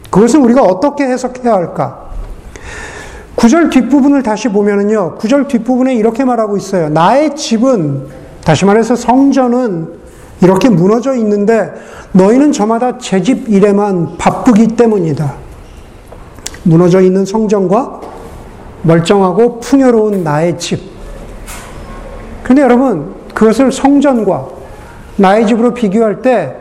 그것은 0.09 0.41
우리가 0.41 0.63
어떻게 0.63 1.05
해석해야 1.05 1.53
할까? 1.53 2.09
구절 3.35 3.69
뒷부분을 3.69 4.21
다시 4.21 4.49
보면은요, 4.49 5.15
구절 5.15 5.47
뒷부분에 5.47 5.95
이렇게 5.95 6.25
말하고 6.25 6.57
있어요. 6.57 6.89
나의 6.89 7.37
집은, 7.37 8.07
다시 8.43 8.65
말해서 8.65 8.97
성전은 8.97 9.87
이렇게 10.41 10.67
무너져 10.67 11.15
있는데 11.15 11.71
너희는 12.11 12.51
저마다 12.51 12.97
제 12.97 13.21
집 13.23 13.47
일에만 13.47 14.17
바쁘기 14.17 14.75
때문이다. 14.75 15.35
무너져 16.63 16.99
있는 16.99 17.23
성전과 17.23 18.01
멀쩡하고 18.81 19.61
풍요로운 19.61 20.25
나의 20.25 20.59
집. 20.59 20.96
근데 22.47 22.61
여러분, 22.61 23.13
그것을 23.33 23.73
성전과 23.73 24.47
나의 25.17 25.45
집으로 25.47 25.73
비교할 25.73 26.21
때 26.21 26.55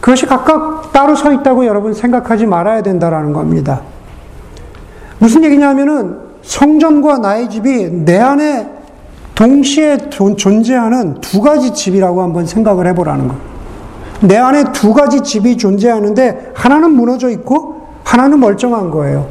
그것이 0.00 0.26
각각 0.26 0.90
따로 0.92 1.14
서 1.14 1.32
있다고 1.32 1.64
여러분 1.64 1.94
생각하지 1.94 2.46
말아야 2.46 2.82
된다라는 2.82 3.32
겁니다. 3.32 3.82
무슨 5.20 5.44
얘기냐면은 5.44 6.18
성전과 6.42 7.18
나의 7.18 7.48
집이 7.48 8.04
내 8.04 8.18
안에 8.18 8.68
동시에 9.36 10.10
존재하는 10.10 11.20
두 11.20 11.40
가지 11.40 11.72
집이라고 11.72 12.20
한번 12.20 12.44
생각을 12.44 12.88
해보라는 12.88 13.28
거. 13.28 13.34
내 14.22 14.36
안에 14.36 14.72
두 14.72 14.92
가지 14.92 15.20
집이 15.20 15.56
존재하는데 15.56 16.50
하나는 16.52 16.90
무너져 16.90 17.30
있고 17.30 17.86
하나는 18.02 18.40
멀쩡한 18.40 18.90
거예요. 18.90 19.28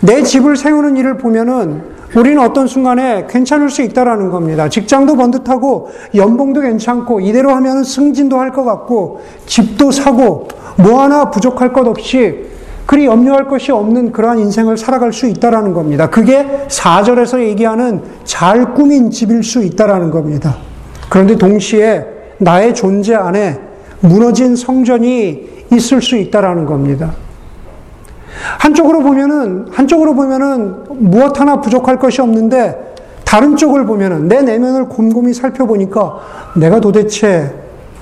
내 0.00 0.22
집을 0.22 0.56
세우는 0.56 0.98
일을 0.98 1.16
보면은 1.16 1.91
우리는 2.14 2.42
어떤 2.42 2.66
순간에 2.66 3.26
괜찮을 3.28 3.70
수 3.70 3.82
있다라는 3.82 4.30
겁니다. 4.30 4.68
직장도 4.68 5.16
번듯하고 5.16 5.90
연봉도 6.14 6.60
괜찮고 6.60 7.20
이대로 7.20 7.50
하면 7.54 7.84
승진도 7.84 8.38
할 8.38 8.52
것 8.52 8.64
같고 8.64 9.22
집도 9.46 9.90
사고 9.90 10.46
뭐 10.76 11.00
하나 11.00 11.30
부족할 11.30 11.72
것 11.72 11.86
없이 11.86 12.50
그리 12.84 13.06
염려할 13.06 13.48
것이 13.48 13.72
없는 13.72 14.12
그러한 14.12 14.38
인생을 14.40 14.76
살아갈 14.76 15.12
수 15.12 15.26
있다라는 15.26 15.72
겁니다. 15.72 16.10
그게 16.10 16.66
4절에서 16.68 17.40
얘기하는 17.40 18.02
잘 18.24 18.74
꾸민 18.74 19.10
집일 19.10 19.42
수 19.42 19.62
있다라는 19.64 20.10
겁니다. 20.10 20.56
그런데 21.08 21.36
동시에 21.36 22.04
나의 22.36 22.74
존재 22.74 23.14
안에 23.14 23.58
무너진 24.00 24.54
성전이 24.54 25.48
있을 25.72 26.02
수 26.02 26.16
있다라는 26.16 26.66
겁니다. 26.66 27.12
한쪽으로 28.58 29.00
보면은, 29.00 29.66
한쪽으로 29.70 30.14
보면은 30.14 30.74
무엇 30.90 31.40
하나 31.40 31.60
부족할 31.60 31.98
것이 31.98 32.20
없는데, 32.20 32.94
다른 33.24 33.56
쪽을 33.56 33.86
보면은, 33.86 34.28
내 34.28 34.42
내면을 34.42 34.88
곰곰이 34.88 35.32
살펴보니까 35.34 36.18
내가 36.56 36.80
도대체 36.80 37.54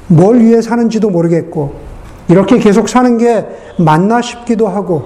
뭘 0.08 0.40
위해 0.40 0.60
사는지도 0.60 1.10
모르겠고, 1.10 1.72
이렇게 2.28 2.58
계속 2.58 2.88
사는 2.88 3.18
게 3.18 3.46
맞나 3.78 4.20
싶기도 4.20 4.68
하고, 4.68 5.04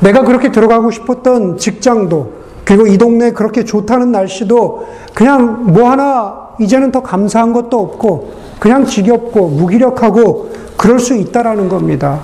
내가 0.00 0.22
그렇게 0.22 0.50
들어가고 0.50 0.90
싶었던 0.90 1.58
직장도, 1.58 2.42
그리고 2.64 2.86
이 2.86 2.96
동네 2.96 3.32
그렇게 3.32 3.64
좋다는 3.64 4.12
날씨도 4.12 4.86
그냥 5.14 5.72
뭐 5.72 5.90
하나 5.90 6.48
이제는 6.60 6.92
더 6.92 7.02
감사한 7.02 7.52
것도 7.52 7.78
없고, 7.78 8.32
그냥 8.58 8.84
지겹고 8.84 9.48
무기력하고 9.48 10.50
그럴 10.76 10.98
수 10.98 11.14
있다라는 11.14 11.68
겁니다. 11.68 12.20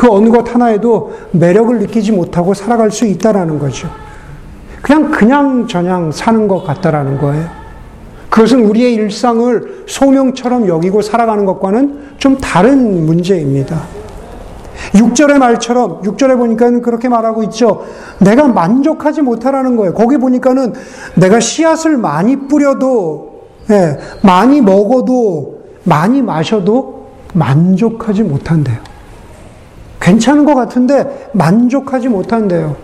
그 0.00 0.10
어느 0.10 0.30
것 0.30 0.54
하나에도 0.54 1.12
매력을 1.32 1.78
느끼지 1.78 2.12
못하고 2.12 2.54
살아갈 2.54 2.90
수 2.90 3.04
있다라는 3.04 3.58
거죠. 3.58 3.86
그냥 4.80 5.10
그냥 5.10 5.66
저냥 5.66 6.10
사는 6.10 6.48
것 6.48 6.64
같다라는 6.64 7.18
거예요. 7.18 7.46
그것은 8.30 8.64
우리의 8.64 8.94
일상을 8.94 9.84
소명처럼 9.86 10.68
여기고 10.68 11.02
살아가는 11.02 11.44
것과는 11.44 12.14
좀 12.16 12.38
다른 12.38 13.04
문제입니다. 13.04 13.82
6절의 14.94 15.36
말처럼 15.36 16.00
6절에 16.00 16.38
보니까는 16.38 16.80
그렇게 16.80 17.10
말하고 17.10 17.42
있죠. 17.42 17.84
내가 18.20 18.48
만족하지 18.48 19.20
못하라는 19.20 19.76
거예요. 19.76 19.92
거기 19.92 20.16
보니까는 20.16 20.72
내가 21.16 21.40
씨앗을 21.40 21.98
많이 21.98 22.48
뿌려도 22.48 23.42
예, 23.68 23.98
많이 24.22 24.62
먹어도 24.62 25.60
많이 25.84 26.22
마셔도 26.22 27.08
만족하지 27.34 28.22
못한대요. 28.22 28.89
괜찮은 30.00 30.44
것 30.44 30.54
같은데 30.54 31.30
만족하지 31.32 32.08
못한대요. 32.08 32.76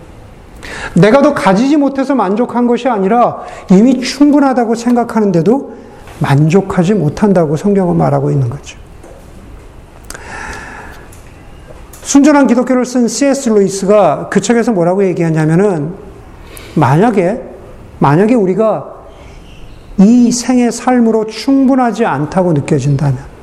내가 0.94 1.22
더 1.22 1.34
가지지 1.34 1.76
못해서 1.76 2.14
만족한 2.14 2.66
것이 2.66 2.88
아니라 2.88 3.38
이미 3.70 4.00
충분하다고 4.00 4.74
생각하는데도 4.74 5.74
만족하지 6.18 6.94
못한다고 6.94 7.56
성경은 7.56 7.96
말하고 7.96 8.30
있는 8.30 8.48
거죠. 8.48 8.78
순전한 12.02 12.46
기독교를 12.46 12.84
쓴 12.84 13.08
C.S. 13.08 13.48
루이스가 13.48 14.28
그 14.30 14.40
책에서 14.40 14.72
뭐라고 14.72 15.04
얘기하냐면은 15.04 15.92
만약에 16.74 17.42
만약에 17.98 18.34
우리가 18.34 18.92
이 19.98 20.30
생의 20.30 20.70
삶으로 20.70 21.26
충분하지 21.26 22.04
않다고 22.04 22.52
느껴진다면 22.52 23.35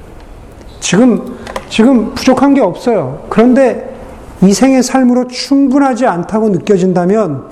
지금 0.84 1.38
지금 1.70 2.14
부족한 2.14 2.54
게 2.54 2.62
없어요. 2.62 3.24
그런데 3.30 3.96
이 4.42 4.54
생의 4.54 4.84
삶으로 4.84 5.28
충분하지 5.28 6.06
않다고 6.06 6.50
느껴진다면 6.50 7.46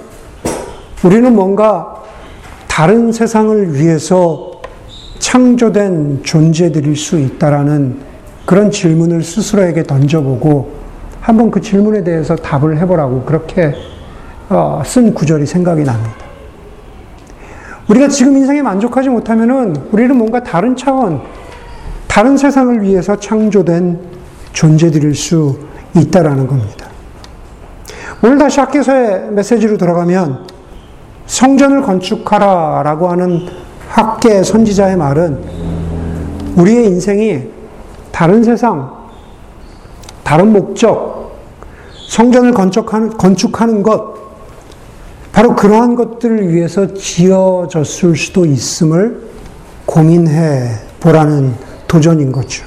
우리는 1.03 1.33
뭔가 1.33 1.95
다른 2.67 3.13
세상을 3.13 3.73
위해서 3.73 4.51
창조된 5.19 6.23
존재들일 6.23 6.97
수 6.97 7.17
있다라는 7.17 7.99
그런 8.45 8.69
질문을 8.69 9.23
스스로에게 9.23 9.83
던져보고 9.83 10.73
한번 11.21 11.51
그 11.51 11.61
질문에 11.61 12.03
대해서 12.03 12.35
답을 12.35 12.77
해보라고 12.79 13.23
그렇게 13.23 13.73
어, 14.49 14.83
쓴 14.85 15.13
구절이 15.13 15.45
생각이 15.45 15.83
납니다. 15.85 16.15
우리가 17.87 18.09
지금 18.09 18.35
인생에 18.35 18.61
만족하지 18.61 19.07
못하면은 19.07 19.75
우리는 19.91 20.15
뭔가 20.17 20.43
다른 20.43 20.75
차원, 20.75 21.21
다른 22.11 22.35
세상을 22.35 22.81
위해서 22.81 23.15
창조된 23.15 23.97
존재들일 24.51 25.15
수 25.15 25.57
있다라는 25.95 26.45
겁니다. 26.45 26.87
오늘 28.21 28.37
다시 28.37 28.59
학계서의 28.59 29.31
메시지로 29.31 29.77
들어가면 29.77 30.45
성전을 31.25 31.83
건축하라 31.83 32.83
라고 32.83 33.07
하는 33.07 33.47
학계 33.87 34.43
선지자의 34.43 34.97
말은 34.97 35.41
우리의 36.57 36.87
인생이 36.87 37.43
다른 38.11 38.43
세상, 38.43 38.91
다른 40.25 40.51
목적, 40.51 41.39
성전을 42.09 42.51
건축하는, 42.51 43.11
건축하는 43.11 43.83
것, 43.83 44.15
바로 45.31 45.55
그러한 45.55 45.95
것들을 45.95 46.49
위해서 46.49 46.93
지어졌을 46.93 48.17
수도 48.17 48.45
있음을 48.45 49.29
고민해 49.85 50.71
보라는 50.99 51.70
도전인 51.91 52.31
거죠. 52.31 52.63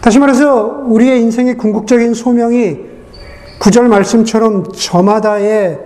다시 0.00 0.20
말해서 0.20 0.84
우리의 0.84 1.20
인생의 1.22 1.56
궁극적인 1.56 2.14
소명이 2.14 2.76
구절 3.58 3.88
말씀처럼 3.88 4.70
저마다의 4.70 5.80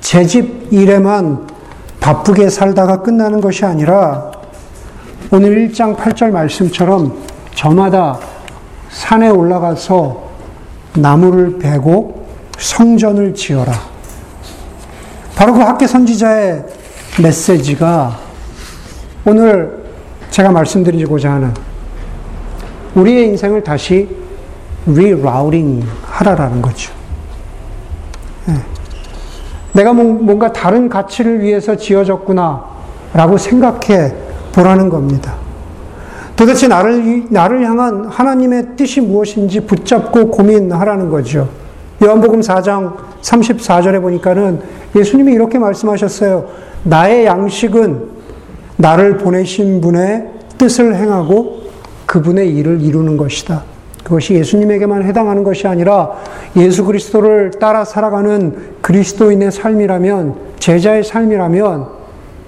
재집 0.00 0.68
일에만 0.70 1.48
바쁘게 1.98 2.50
살다가 2.50 3.02
끝나는 3.02 3.40
것이 3.40 3.64
아니라 3.64 4.30
오늘 5.32 5.68
1장 5.68 5.96
8절 5.96 6.30
말씀처럼 6.30 7.18
저마다 7.56 8.20
산에 8.90 9.28
올라가서 9.28 10.22
나무를 10.94 11.58
베고 11.58 12.28
성전을 12.58 13.34
지어라. 13.34 13.72
바로 15.34 15.52
그 15.54 15.58
학계 15.58 15.88
선지자의 15.88 16.64
메시지가 17.20 18.20
오늘 19.24 19.83
제가 20.34 20.50
말씀드리고자 20.50 21.30
하는 21.30 21.54
우리의 22.96 23.28
인생을 23.28 23.62
다시 23.62 24.08
리라우팅 24.84 25.84
하라라는 26.02 26.60
거죠. 26.60 26.92
네. 28.46 28.54
내가 29.74 29.92
뭔가 29.92 30.52
다른 30.52 30.88
가치를 30.88 31.40
위해서 31.40 31.76
지어졌구나 31.76 32.64
라고 33.12 33.38
생각해 33.38 34.12
보라는 34.52 34.88
겁니다. 34.88 35.36
도대체 36.34 36.66
나를, 36.66 37.26
나를 37.30 37.64
향한 37.64 38.06
하나님의 38.06 38.70
뜻이 38.76 39.00
무엇인지 39.00 39.60
붙잡고 39.60 40.32
고민하라는 40.32 41.10
거죠. 41.10 41.48
요한복음 42.02 42.40
4장 42.40 42.96
34절에 43.22 44.02
보니까는 44.02 44.60
예수님이 44.96 45.32
이렇게 45.32 45.60
말씀하셨어요. 45.60 46.48
나의 46.82 47.24
양식은 47.24 48.13
나를 48.76 49.18
보내신 49.18 49.80
분의 49.80 50.28
뜻을 50.58 50.94
행하고 50.94 51.64
그분의 52.06 52.54
일을 52.56 52.80
이루는 52.80 53.16
것이다. 53.16 53.62
그것이 54.02 54.34
예수님에게만 54.34 55.02
해당하는 55.04 55.42
것이 55.42 55.66
아니라 55.66 56.12
예수 56.56 56.84
그리스도를 56.84 57.52
따라 57.58 57.84
살아가는 57.84 58.54
그리스도인의 58.82 59.50
삶이라면, 59.50 60.34
제자의 60.58 61.04
삶이라면, 61.04 61.86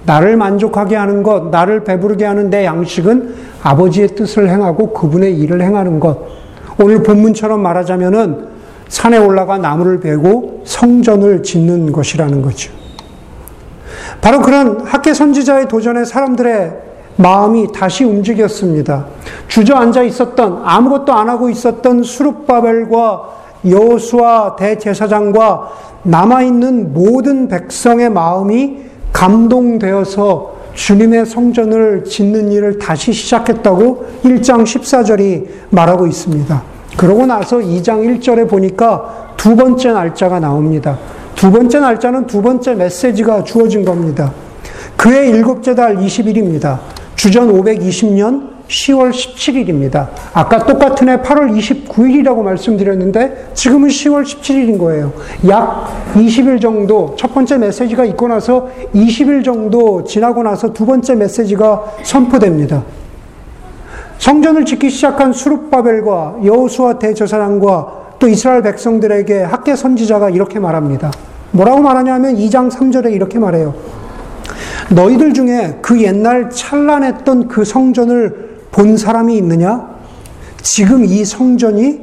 나를 0.05 0.37
만족하게 0.37 0.97
하는 0.97 1.23
것, 1.23 1.51
나를 1.51 1.83
배부르게 1.83 2.25
하는 2.25 2.51
내 2.51 2.65
양식은 2.65 3.35
아버지의 3.63 4.09
뜻을 4.09 4.49
행하고 4.49 4.93
그분의 4.93 5.37
일을 5.39 5.63
행하는 5.63 5.99
것. 5.99 6.19
오늘 6.79 7.03
본문처럼 7.03 7.61
말하자면은 7.61 8.57
산에 8.89 9.17
올라가 9.17 9.59
나무를 9.59 9.99
베고 9.99 10.63
성전을 10.65 11.43
짓는 11.43 11.91
것이라는 11.91 12.43
거죠. 12.43 12.73
바로 14.21 14.41
그런 14.41 14.81
학계 14.81 15.15
선지자의 15.15 15.69
도전에 15.69 16.05
사람들의 16.05 16.73
마음이 17.17 17.73
다시 17.73 18.05
움직였습니다. 18.05 19.07
주저앉아 19.49 20.03
있었던 20.03 20.63
아무것도 20.65 21.13
안 21.13 21.29
하고 21.29 21.49
있었던 21.49 22.03
수룹바벨과 22.03 23.37
여호수아 23.69 24.57
대제사장과 24.57 25.71
남아 26.03 26.43
있는 26.43 26.93
모든 26.93 27.49
백성의 27.49 28.11
마음이 28.11 28.85
감동되어서 29.13 30.57
주님의 30.75 31.25
성전을 31.25 32.05
짓는 32.05 32.53
일을 32.53 32.79
다시 32.79 33.13
시작했다고 33.13 34.07
1장 34.25 34.63
14절이 34.63 35.47
말하고 35.71 36.07
있습니다. 36.07 36.63
그러고 36.99 37.25
나서 37.27 37.57
2장 37.59 38.21
1절에 38.21 38.49
보니까 38.49 39.33
두 39.37 39.57
번째 39.57 39.93
날짜가 39.93 40.39
나옵니다. 40.39 40.99
두 41.37 41.53
번째 41.53 41.81
날짜는 41.81 42.27
두 42.27 42.41
번째 42.41 42.75
메시지가 42.75 43.45
주어진 43.45 43.85
겁니다. 43.85 44.33
그의 44.97 45.29
일곱째 45.31 45.75
달 45.75 45.97
20일입니다. 45.97 46.79
주전 47.15 47.53
520년 47.53 48.57
10월 48.69 49.11
17일입니다. 49.11 50.09
아까 50.33 50.65
똑같은 50.65 51.09
해 51.09 51.19
8월 51.19 51.55
29일이라고 51.55 52.43
말씀드렸는데 52.43 53.51
지금은 53.55 53.89
10월 53.89 54.25
17일인 54.25 54.79
거예요. 54.79 55.13
약 55.47 56.15
20일 56.15 56.61
정도 56.61 57.15
첫 57.19 57.33
번째 57.33 57.59
메시지가 57.59 58.07
있고 58.07 58.29
나서 58.29 58.69
20일 58.95 59.45
정도 59.45 60.05
지나고 60.05 60.43
나서 60.43 60.73
두 60.73 60.87
번째 60.87 61.15
메시지가 61.15 61.97
선포됩니다. 62.03 62.83
성전을 64.19 64.65
짓기 64.65 64.89
시작한 64.89 65.33
수룹바벨과 65.33 66.39
여호수아 66.45 66.99
대제사장과 66.99 67.96
또 68.19 68.29
이스라엘 68.29 68.63
백성들에게 68.63 69.43
학계 69.43 69.77
선지자가 69.77 70.31
이렇게 70.31 70.59
말합니다. 70.59 71.11
뭐라고 71.51 71.81
말하냐면 71.83 72.37
2장 72.37 72.71
3절에 72.71 73.13
이렇게 73.13 73.39
말해요. 73.39 73.75
너희들 74.91 75.35
중에 75.35 75.79
그 75.83 76.01
옛날 76.03 76.51
찬란했던 76.51 77.49
그 77.49 77.65
성전을 77.65 78.61
본 78.71 78.97
사람이 78.97 79.37
있느냐? 79.39 79.89
지금 80.63 81.05
이 81.05 81.25
성전이 81.25 82.01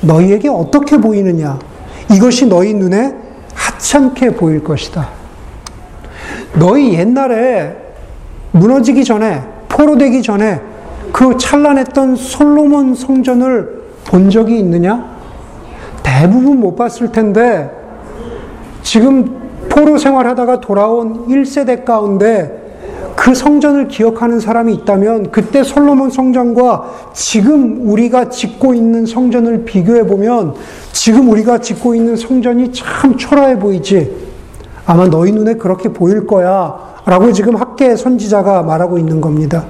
너희에게 0.00 0.48
어떻게 0.48 0.96
보이느냐? 0.96 1.58
이것이 2.12 2.46
너희 2.46 2.74
눈에 2.74 3.14
하찮게 3.54 4.30
보일 4.36 4.62
것이다. 4.62 5.08
너희 6.54 6.94
옛날에 6.94 7.76
무너지기 8.52 9.04
전에, 9.04 9.42
포로되기 9.68 10.22
전에 10.22 10.60
그 11.12 11.36
찬란했던 11.36 12.16
솔로몬 12.16 12.94
성전을 12.94 13.82
본 14.04 14.30
적이 14.30 14.58
있느냐? 14.60 15.13
대부분 16.04 16.60
못 16.60 16.76
봤을 16.76 17.10
텐데, 17.10 17.68
지금 18.82 19.42
포로 19.68 19.98
생활하다가 19.98 20.60
돌아온 20.60 21.26
1세대 21.26 21.84
가운데 21.84 22.62
그 23.16 23.34
성전을 23.34 23.88
기억하는 23.88 24.38
사람이 24.38 24.74
있다면 24.74 25.30
그때 25.30 25.62
솔로몬 25.62 26.10
성전과 26.10 27.10
지금 27.12 27.88
우리가 27.88 28.28
짓고 28.28 28.74
있는 28.74 29.06
성전을 29.06 29.64
비교해 29.64 30.06
보면 30.06 30.54
지금 30.92 31.30
우리가 31.30 31.58
짓고 31.58 31.94
있는 31.94 32.16
성전이 32.16 32.72
참 32.72 33.16
초라해 33.16 33.58
보이지. 33.58 34.24
아마 34.86 35.08
너희 35.08 35.32
눈에 35.32 35.54
그렇게 35.54 35.88
보일 35.88 36.26
거야. 36.26 36.94
라고 37.06 37.32
지금 37.32 37.56
학계 37.56 37.96
선지자가 37.96 38.62
말하고 38.62 38.98
있는 38.98 39.20
겁니다. 39.20 39.64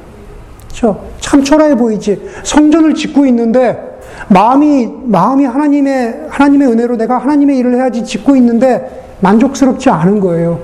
그렇죠? 0.68 1.00
참 1.20 1.44
초라해 1.44 1.76
보이지. 1.76 2.20
성전을 2.42 2.94
짓고 2.94 3.26
있는데 3.26 3.93
마음이 4.28 4.88
마음이 5.04 5.44
하나님의 5.44 6.26
하나님의 6.28 6.68
은혜로 6.68 6.96
내가 6.96 7.18
하나님의 7.18 7.58
일을 7.58 7.74
해야지 7.74 8.04
짓고 8.04 8.36
있는데 8.36 9.16
만족스럽지 9.20 9.90
않은 9.90 10.20
거예요. 10.20 10.60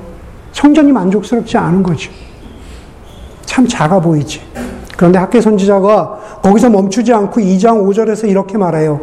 성전이 0.52 0.92
만족스럽지 0.92 1.56
않은 1.56 1.82
거죠. 1.82 2.10
참 3.44 3.66
작아 3.66 4.00
보이지. 4.00 4.40
그런데 4.96 5.18
학계 5.18 5.40
선지자가 5.40 6.40
거기서 6.42 6.70
멈추지 6.70 7.12
않고 7.12 7.40
2장 7.40 7.86
5절에서 7.86 8.28
이렇게 8.28 8.58
말해요. 8.58 9.00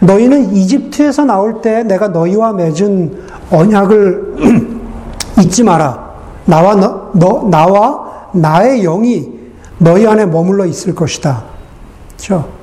너희는 0.00 0.54
이집트에서 0.54 1.24
나올 1.24 1.60
때 1.60 1.82
내가 1.82 2.08
너희와 2.08 2.52
맺은 2.52 3.18
언약을 3.50 4.80
잊지 5.42 5.64
마라. 5.64 6.12
나와 6.44 6.74
너, 6.74 7.10
너, 7.14 7.48
나와 7.50 8.28
나의 8.32 8.82
영이 8.82 9.28
너희 9.78 10.06
안에 10.06 10.26
머물러 10.26 10.64
있을 10.66 10.94
것이다. 10.94 11.42
그렇죠? 12.16 12.61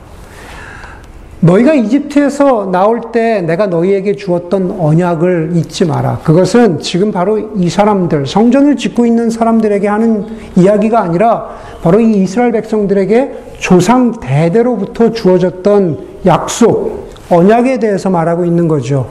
너희가 1.41 1.73
이집트에서 1.73 2.69
나올 2.69 2.99
때 3.13 3.41
내가 3.41 3.67
너희에게 3.67 4.15
주었던 4.15 4.75
언약을 4.77 5.51
잊지 5.55 5.85
마라. 5.85 6.19
그것은 6.23 6.79
지금 6.79 7.11
바로 7.11 7.37
이 7.55 7.69
사람들, 7.69 8.27
성전을 8.27 8.75
짓고 8.75 9.05
있는 9.05 9.29
사람들에게 9.29 9.87
하는 9.87 10.25
이야기가 10.57 10.99
아니라 10.99 11.49
바로 11.81 11.99
이 12.01 12.23
이스라엘 12.23 12.51
백성들에게 12.51 13.31
조상 13.59 14.11
대대로부터 14.19 15.11
주어졌던 15.11 15.97
약속, 16.25 17.09
언약에 17.29 17.79
대해서 17.79 18.09
말하고 18.09 18.43
있는 18.43 18.67
거죠. 18.67 19.07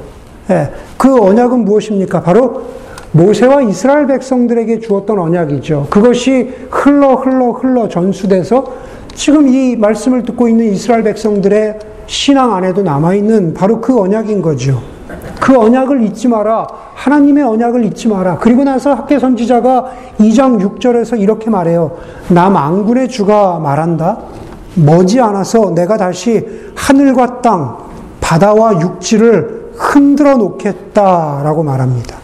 예, 0.51 0.69
그 0.99 1.19
언약은 1.23 1.65
무엇입니까? 1.65 2.21
바로 2.21 2.63
모세와 3.13 3.63
이스라엘 3.63 4.07
백성들에게 4.07 4.81
주었던 4.81 5.19
언약이죠. 5.19 5.87
그것이 5.89 6.53
흘러 6.71 7.15
흘러 7.15 7.53
흘러 7.53 7.89
전수돼서 7.89 8.65
지금 9.19 9.49
이 9.49 9.75
말씀을 9.75 10.23
듣고 10.23 10.49
있는 10.49 10.73
이스라엘 10.73 11.03
백성들의 11.03 11.81
신앙 12.07 12.55
안에도 12.55 12.83
남아있는 12.83 13.53
바로 13.53 13.81
그 13.81 14.01
언약인 14.01 14.41
거죠. 14.41 14.81
그 15.41 15.59
언약을 15.59 16.05
잊지 16.05 16.29
마라. 16.29 16.69
하나님의 16.95 17.43
언약을 17.43 17.85
잊지 17.87 18.07
마라. 18.07 18.39
그리고 18.39 18.63
나서 18.63 18.95
학계 18.95 19.19
선지자가 19.19 19.91
2장 20.21 20.61
6절에서 20.63 21.21
이렇게 21.21 21.51
말해요. 21.51 21.97
나 22.29 22.49
망군의 22.49 23.09
주가 23.09 23.59
말한다. 23.59 24.19
머지않아서 24.77 25.75
내가 25.75 25.97
다시 25.97 26.47
하늘과 26.77 27.43
땅, 27.43 27.77
바다와 28.21 28.81
육지를 28.81 29.73
흔들어 29.75 30.37
놓겠다라고 30.37 31.65
말합니다. 31.65 32.19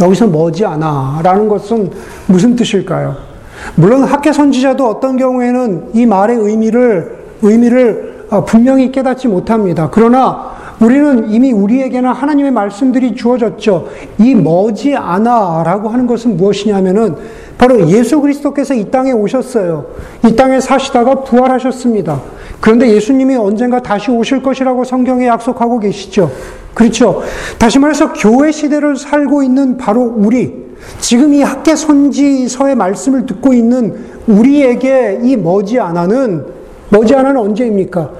여기서 0.00 0.26
머지않아 0.26 1.20
라는 1.22 1.48
것은 1.48 1.92
무슨 2.26 2.56
뜻일까요? 2.56 3.29
물론 3.76 4.04
학계 4.04 4.32
선지자도 4.32 4.86
어떤 4.86 5.16
경우에는 5.16 5.90
이 5.94 6.06
말의 6.06 6.36
의미를 6.36 7.18
의미를 7.42 8.26
아, 8.30 8.44
분명히 8.44 8.92
깨닫지 8.92 9.28
못합니다. 9.28 9.88
그러나 9.90 10.50
우리는 10.80 11.30
이미 11.30 11.52
우리에게는 11.52 12.10
하나님의 12.10 12.52
말씀들이 12.52 13.14
주어졌죠. 13.14 13.88
이 14.18 14.34
머지 14.34 14.96
않아라고 14.96 15.90
하는 15.90 16.06
것은 16.06 16.38
무엇이냐면은 16.38 17.16
바로 17.58 17.86
예수 17.88 18.20
그리스도께서 18.20 18.72
이 18.72 18.90
땅에 18.90 19.12
오셨어요. 19.12 19.84
이 20.26 20.34
땅에 20.34 20.58
사시다가 20.58 21.16
부활하셨습니다. 21.16 22.22
그런데 22.60 22.90
예수님이 22.94 23.36
언젠가 23.36 23.82
다시 23.82 24.10
오실 24.10 24.42
것이라고 24.42 24.84
성경에 24.84 25.26
약속하고 25.26 25.80
계시죠. 25.80 26.30
그렇죠. 26.72 27.22
다시 27.58 27.78
말해서 27.78 28.14
교회 28.14 28.50
시대를 28.50 28.96
살고 28.96 29.42
있는 29.42 29.76
바로 29.76 30.02
우리, 30.02 30.69
지금 31.00 31.34
이 31.34 31.42
학계 31.42 31.76
선지서의 31.76 32.74
말씀을 32.74 33.26
듣고 33.26 33.52
있는 33.52 33.96
우리에게 34.26 35.20
이 35.22 35.36
머지 35.36 35.78
않아는 35.78 36.44
머지않은 36.90 37.36
언제입니까? 37.36 38.10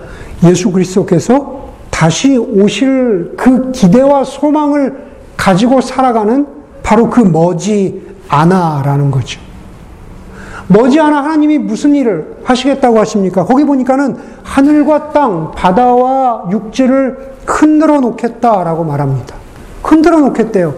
예수 0.45 0.71
그리스도께서 0.71 1.61
다시 1.91 2.37
오실 2.37 3.35
그 3.37 3.73
기대와 3.73 4.25
소망을 4.25 5.11
가지고 5.37 5.81
살아가는 5.81 6.47
바로 6.83 7.11
그 7.11 7.21
머지 7.21 8.03
않아라는 8.29 9.11
거죠. 9.11 9.41
머지않아 10.69 11.25
하나님이 11.25 11.59
무슨 11.59 11.95
일을 11.97 12.37
하시겠다고 12.45 13.01
하십니까? 13.01 13.45
거기 13.45 13.65
보니까는 13.65 14.17
하늘과 14.45 15.11
땅, 15.13 15.51
바다와 15.51 16.49
육지를 16.53 17.35
흔들어 17.45 18.01
놓겠다라고 18.01 18.85
말합니다. 18.85 19.35
흔들어 19.83 20.21
놓겠대요. 20.21 20.75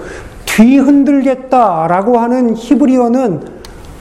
뒤 0.55 0.77
흔들겠다라고 0.79 2.19
하는 2.19 2.55
히브리어는 2.55 3.41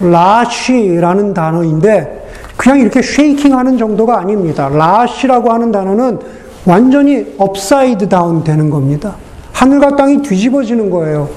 라쉬라는 0.02 1.34
단어인데 1.34 2.28
그냥 2.58 2.80
이렇게 2.80 3.02
shaking 3.02 3.58
하는 3.58 3.78
정도가 3.78 4.20
아닙니다. 4.20 4.68
라시라고 4.68 5.52
하는 5.52 5.72
단어는 5.72 6.20
완전히 6.66 7.34
upside 7.38 8.10
down 8.10 8.44
되는 8.44 8.70
겁니다. 8.70 9.16
하늘과 9.54 9.96
땅이 9.96 10.22
뒤집어지는 10.24 10.90
거예요. 10.90 11.30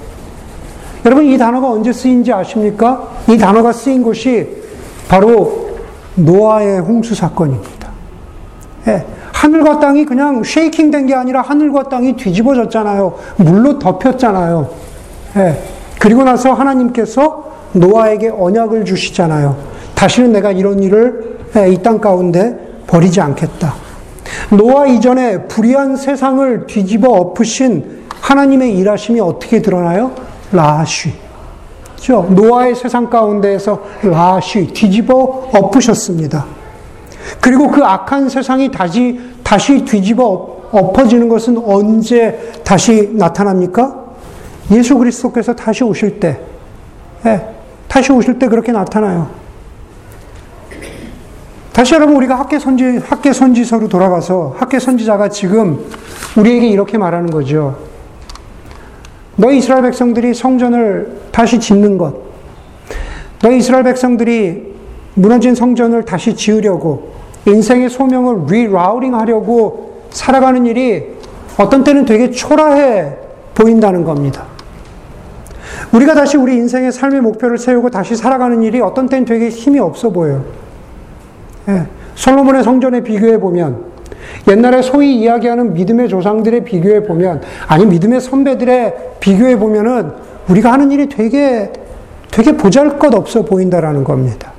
여러분, 1.06 1.24
이 1.26 1.38
단어가 1.38 1.70
언제 1.70 1.92
쓰인지 1.92 2.32
아십니까? 2.32 3.08
이 3.28 3.38
단어가 3.38 3.72
쓰인 3.72 4.02
곳이 4.02 4.48
바로 5.08 5.70
노아의 6.16 6.80
홍수 6.80 7.14
사건입니다. 7.14 7.88
예, 8.88 9.04
하늘과 9.32 9.78
땅이 9.80 10.04
그냥 10.06 10.42
쉐이킹 10.42 10.90
된 10.90 11.06
게 11.06 11.14
아니라 11.14 11.42
하늘과 11.42 11.84
땅이 11.84 12.16
뒤집어졌잖아요. 12.16 13.14
물로 13.36 13.78
덮였잖아요. 13.78 14.83
예, 15.36 15.58
그리고 15.98 16.22
나서 16.22 16.52
하나님께서 16.52 17.52
노아에게 17.72 18.28
언약을 18.28 18.84
주시잖아요. 18.84 19.56
다시는 19.94 20.32
내가 20.32 20.52
이런 20.52 20.82
일을 20.82 21.38
이땅 21.72 22.00
가운데 22.00 22.56
버리지 22.86 23.20
않겠다. 23.20 23.74
노아 24.50 24.86
이전에 24.86 25.42
불의한 25.46 25.96
세상을 25.96 26.66
뒤집어 26.66 27.08
엎으신 27.10 28.04
하나님의 28.20 28.76
일하심이 28.76 29.20
어떻게 29.20 29.60
드러나요? 29.60 30.12
라쉬. 30.52 31.12
그죠? 31.96 32.26
노아의 32.30 32.74
세상 32.74 33.08
가운데에서 33.08 33.82
라쉬, 34.02 34.66
뒤집어 34.68 35.48
엎으셨습니다. 35.52 36.44
그리고 37.40 37.70
그 37.70 37.82
악한 37.82 38.28
세상이 38.28 38.70
다시, 38.70 39.18
다시 39.42 39.84
뒤집어 39.84 40.54
엎어지는 40.70 41.28
것은 41.28 41.62
언제 41.64 42.52
다시 42.64 43.10
나타납니까? 43.12 44.03
예수 44.70 44.96
그리스도께서 44.96 45.54
다시 45.54 45.84
오실 45.84 46.20
때, 46.20 46.40
예, 47.26 47.46
다시 47.88 48.12
오실 48.12 48.38
때 48.38 48.48
그렇게 48.48 48.72
나타나요. 48.72 49.28
다시 51.72 51.94
여러분 51.94 52.16
우리가 52.16 52.36
학계 52.36 52.58
선지 52.58 52.98
학계 52.98 53.32
선지서로 53.32 53.88
돌아가서 53.88 54.54
학계 54.58 54.78
선지자가 54.78 55.28
지금 55.28 55.84
우리에게 56.36 56.68
이렇게 56.68 56.98
말하는 56.98 57.30
거죠. 57.30 57.76
너희 59.36 59.58
이스라엘 59.58 59.82
백성들이 59.82 60.34
성전을 60.34 61.22
다시 61.32 61.58
짓는 61.58 61.98
것, 61.98 62.14
너희 63.42 63.58
이스라엘 63.58 63.84
백성들이 63.84 64.74
무너진 65.14 65.54
성전을 65.54 66.04
다시 66.04 66.34
지으려고 66.34 67.12
인생의 67.46 67.90
소명을 67.90 68.46
리라우링 68.46 69.14
하려고 69.14 70.04
살아가는 70.10 70.64
일이 70.66 71.04
어떤 71.58 71.84
때는 71.84 72.04
되게 72.04 72.30
초라해 72.30 73.16
보인다는 73.54 74.04
겁니다. 74.04 74.53
우리가 75.94 76.14
다시 76.14 76.36
우리 76.36 76.56
인생의 76.56 76.90
삶의 76.90 77.20
목표를 77.20 77.56
세우고 77.56 77.90
다시 77.90 78.16
살아가는 78.16 78.62
일이 78.62 78.80
어떤 78.80 79.08
때는 79.08 79.24
되게 79.24 79.48
힘이 79.48 79.78
없어 79.78 80.10
보여요. 80.10 80.44
예. 81.68 81.86
솔로몬의 82.16 82.64
성전에 82.64 83.02
비교해 83.02 83.38
보면 83.38 83.84
옛날에 84.48 84.82
소위 84.82 85.16
이야기하는 85.16 85.74
믿음의 85.74 86.08
조상들의 86.08 86.64
비교해 86.64 87.04
보면 87.04 87.42
아니 87.68 87.86
믿음의 87.86 88.20
선배들의 88.20 88.94
비교해 89.20 89.56
보면은 89.58 90.12
우리가 90.48 90.72
하는 90.72 90.90
일이 90.90 91.08
되게 91.08 91.72
되게 92.30 92.56
보잘것 92.56 93.14
없어 93.14 93.42
보인다라는 93.42 94.02
겁니다. 94.02 94.52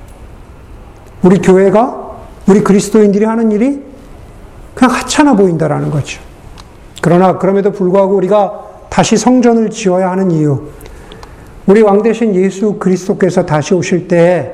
우리 1.22 1.38
교회가 1.38 2.16
우리 2.48 2.62
그리스도인들이 2.62 3.24
하는 3.24 3.52
일이 3.52 3.82
그냥 4.74 4.94
하찮아 4.94 5.36
보인다라는 5.36 5.90
거죠. 5.90 6.20
그러나 7.02 7.36
그럼에도 7.38 7.72
불구하고 7.72 8.14
우리가 8.16 8.62
다시 8.88 9.16
성전을 9.16 9.70
지어야 9.70 10.10
하는 10.10 10.30
이유, 10.30 10.62
우리 11.66 11.82
왕 11.82 12.02
대신 12.02 12.34
예수 12.36 12.74
그리스도께서 12.74 13.44
다시 13.44 13.74
오실 13.74 14.06
때 14.06 14.52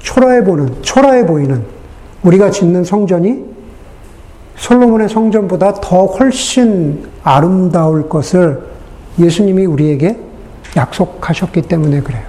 초라해 0.00 0.42
보는, 0.44 0.82
초라해 0.82 1.24
보이는 1.24 1.64
우리가 2.24 2.50
짓는 2.50 2.84
성전이 2.84 3.44
솔로몬의 4.56 5.08
성전보다 5.08 5.74
더 5.74 6.06
훨씬 6.06 7.04
아름다울 7.22 8.08
것을 8.08 8.62
예수님이 9.18 9.66
우리에게 9.66 10.18
약속하셨기 10.76 11.62
때문에 11.62 12.00
그래요. 12.00 12.22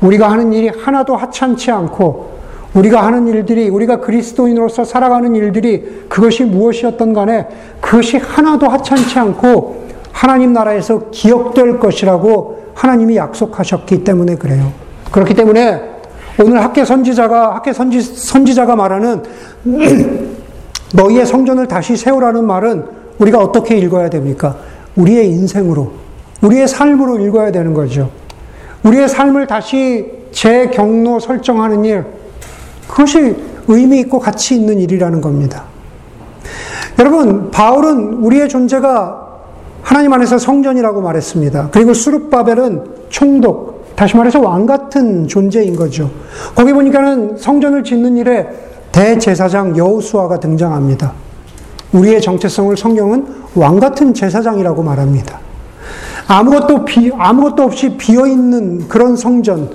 우리가 0.00 0.30
하는 0.30 0.52
일이 0.52 0.68
하나도 0.68 1.16
하찮지 1.16 1.70
않고 1.70 2.38
우리가 2.74 3.04
하는 3.04 3.28
일들이 3.28 3.68
우리가 3.68 4.00
그리스도인으로서 4.00 4.84
살아가는 4.84 5.34
일들이 5.34 6.04
그것이 6.08 6.44
무엇이었던 6.44 7.12
간에 7.12 7.48
그것이 7.80 8.16
하나도 8.16 8.68
하찮지 8.68 9.18
않고 9.18 9.88
하나님 10.20 10.52
나라에서 10.52 11.08
기억될 11.10 11.78
것이라고 11.78 12.72
하나님이 12.74 13.16
약속하셨기 13.16 14.04
때문에 14.04 14.34
그래요. 14.34 14.70
그렇기 15.10 15.32
때문에 15.32 15.80
오늘 16.38 16.62
학계 16.62 16.84
선지자가 16.84 17.54
학계 17.54 17.72
선지 17.72 18.02
선지자가 18.02 18.76
말하는 18.76 19.22
너희의 20.92 21.24
성전을 21.24 21.68
다시 21.68 21.96
세우라는 21.96 22.46
말은 22.46 22.84
우리가 23.18 23.38
어떻게 23.38 23.78
읽어야 23.78 24.10
됩니까? 24.10 24.56
우리의 24.94 25.26
인생으로, 25.30 25.90
우리의 26.42 26.68
삶으로 26.68 27.18
읽어야 27.20 27.50
되는 27.50 27.72
거죠. 27.72 28.10
우리의 28.82 29.08
삶을 29.08 29.46
다시 29.46 30.12
재 30.32 30.66
경로 30.66 31.18
설정하는 31.18 31.82
일, 31.86 32.04
그것이 32.88 33.36
의미 33.68 34.00
있고 34.00 34.18
가치 34.18 34.54
있는 34.54 34.80
일이라는 34.80 35.22
겁니다. 35.22 35.64
여러분, 36.98 37.50
바울은 37.50 38.18
우리의 38.22 38.50
존재가 38.50 39.29
하나님 39.82 40.12
안에서 40.12 40.38
성전이라고 40.38 41.00
말했습니다. 41.00 41.68
그리고 41.72 41.94
수룹바벨은 41.94 42.84
총독, 43.08 43.96
다시 43.96 44.16
말해서 44.16 44.40
왕 44.40 44.66
같은 44.66 45.26
존재인 45.26 45.76
거죠. 45.76 46.10
거기 46.54 46.72
보니까는 46.72 47.36
성전을 47.36 47.84
짓는 47.84 48.16
일에 48.16 48.48
대제사장 48.92 49.76
여호수아가 49.76 50.40
등장합니다. 50.40 51.12
우리의 51.92 52.20
정체성을 52.20 52.76
성경은 52.76 53.26
왕 53.54 53.80
같은 53.80 54.14
제사장이라고 54.14 54.82
말합니다. 54.82 55.40
아무것도 56.28 56.84
비, 56.84 57.10
아무것도 57.12 57.64
없이 57.64 57.96
비어 57.96 58.26
있는 58.26 58.86
그런 58.88 59.16
성전, 59.16 59.70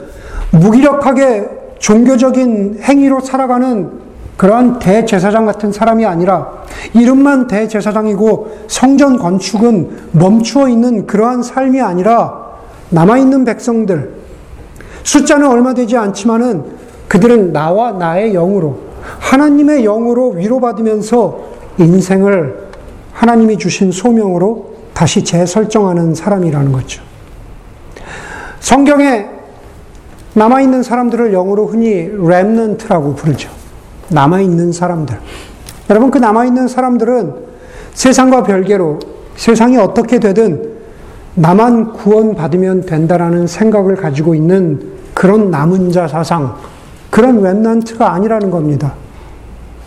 무기력하게 0.52 1.50
종교적인 1.80 2.80
행위로 2.82 3.20
살아가는 3.20 4.05
그러한 4.38 4.80
대제사장 4.80 5.45
같은 5.45 5.71
사람이 5.71 6.06
아니라 6.06 6.52
이름만 6.93 7.48
대제사장이고 7.48 8.65
성전 8.67 9.17
건축은 9.17 10.10
멈추어 10.12 10.67
있는 10.67 11.08
그러한 11.08 11.41
삶이 11.41 11.82
아니라 11.82 12.45
남아있는 12.89 13.45
백성들, 13.45 14.13
숫자는 15.04 15.48
얼마 15.48 15.74
되지 15.74 15.95
않지만은 15.98 16.63
그들은 17.08 17.54
나와 17.54 17.91
나의 17.91 18.34
영으로 18.34 18.80
하나님의 19.19 19.84
영으로 19.84 20.30
위로받으면서 20.32 21.39
인생을 21.78 22.65
하나님이 23.13 23.58
주신 23.58 23.91
소명으로 23.91 24.76
다시 24.93 25.24
재설정하는 25.24 26.15
사람이라는 26.15 26.71
거죠. 26.71 27.02
성경에 28.60 29.28
남아있는 30.34 30.84
사람들을 30.84 31.34
영어로 31.34 31.67
흔히 31.67 32.10
랩넌트라고 32.10 33.15
부르죠. 33.15 33.50
남아있는 34.10 34.72
사람들. 34.72 35.18
여러분, 35.89 36.12
그 36.12 36.18
남아있는 36.18 36.68
사람들은 36.68 37.34
세상과 37.94 38.44
별개로 38.44 39.00
세상이 39.36 39.78
어떻게 39.78 40.20
되든 40.20 40.76
나만 41.36 41.94
구원받으면 41.94 42.86
된다라는 42.86 43.48
생각을 43.48 43.96
가지고 43.96 44.36
있는 44.36 44.96
그런 45.13 45.52
남은 45.52 45.91
자 45.91 46.08
사상, 46.08 46.56
그런 47.10 47.41
랩넌트가 47.41 48.02
아니라는 48.02 48.52
겁니다. 48.52 48.94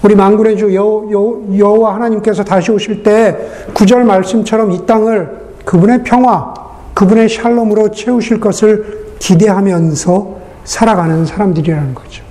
우리 0.03 0.15
만군의 0.15 0.57
주 0.57 0.75
여, 0.75 1.05
여, 1.11 1.59
여호와 1.59 1.95
하나님께서 1.97 2.45
다시 2.45 2.71
오실 2.71 3.03
때 3.03 3.37
구절 3.75 4.05
말씀처럼 4.05 4.73
이 4.73 4.87
땅을 4.87 5.49
그분의 5.65 6.05
평화, 6.05 6.55
그분의 6.95 7.29
샬롬으로 7.29 7.91
채우실 7.91 8.41
것을 8.41 9.17
기대하면서 9.19 10.39
살아가는 10.65 11.27
사람들이라는 11.27 11.95
거죠. 11.95 12.23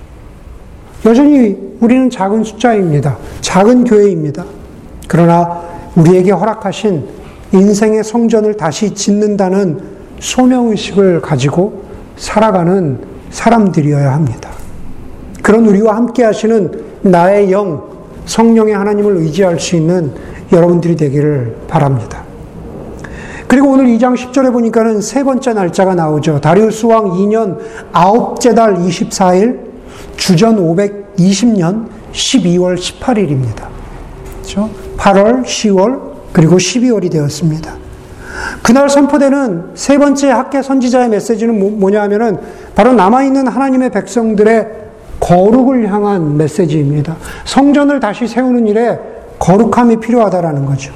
여전히 1.04 1.67
우리는 1.80 2.10
작은 2.10 2.44
숫자입니다. 2.44 3.16
작은 3.40 3.84
교회입니다. 3.84 4.44
그러나 5.06 5.62
우리에게 5.96 6.32
허락하신 6.32 7.04
인생의 7.52 8.04
성전을 8.04 8.56
다시 8.56 8.94
짓는다는 8.94 9.80
소명의식을 10.20 11.20
가지고 11.20 11.84
살아가는 12.16 12.98
사람들이어야 13.30 14.12
합니다. 14.12 14.50
그런 15.42 15.66
우리와 15.66 15.96
함께 15.96 16.24
하시는 16.24 16.70
나의 17.02 17.52
영, 17.52 17.84
성령의 18.26 18.74
하나님을 18.74 19.16
의지할 19.16 19.58
수 19.60 19.76
있는 19.76 20.12
여러분들이 20.52 20.96
되기를 20.96 21.56
바랍니다. 21.68 22.22
그리고 23.46 23.70
오늘 23.70 23.86
2장 23.86 24.14
10절에 24.14 24.52
보니까는 24.52 25.00
세 25.00 25.24
번째 25.24 25.54
날짜가 25.54 25.94
나오죠. 25.94 26.40
다리우스 26.40 26.84
왕 26.84 27.12
2년 27.12 27.58
아홉째 27.92 28.54
달 28.54 28.76
24일 28.76 29.60
주전 30.18 30.58
520년 31.18 31.88
12월 32.12 32.76
18일입니다. 32.78 33.66
그렇죠? 34.42 34.70
8월, 34.96 35.44
10월, 35.44 36.00
그리고 36.32 36.56
12월이 36.56 37.10
되었습니다. 37.10 37.76
그날 38.62 38.88
선포되는 38.88 39.70
세 39.74 39.98
번째 39.98 40.30
학계 40.30 40.62
선지자의 40.62 41.08
메시지는 41.08 41.58
뭐, 41.58 41.70
뭐냐 41.70 42.02
하면은 42.02 42.38
바로 42.74 42.92
남아있는 42.92 43.48
하나님의 43.48 43.90
백성들의 43.90 44.68
거룩을 45.20 45.92
향한 45.92 46.36
메시지입니다. 46.36 47.16
성전을 47.44 48.00
다시 48.00 48.26
세우는 48.28 48.66
일에 48.68 48.98
거룩함이 49.38 49.98
필요하다라는 49.98 50.66
거죠. 50.66 50.92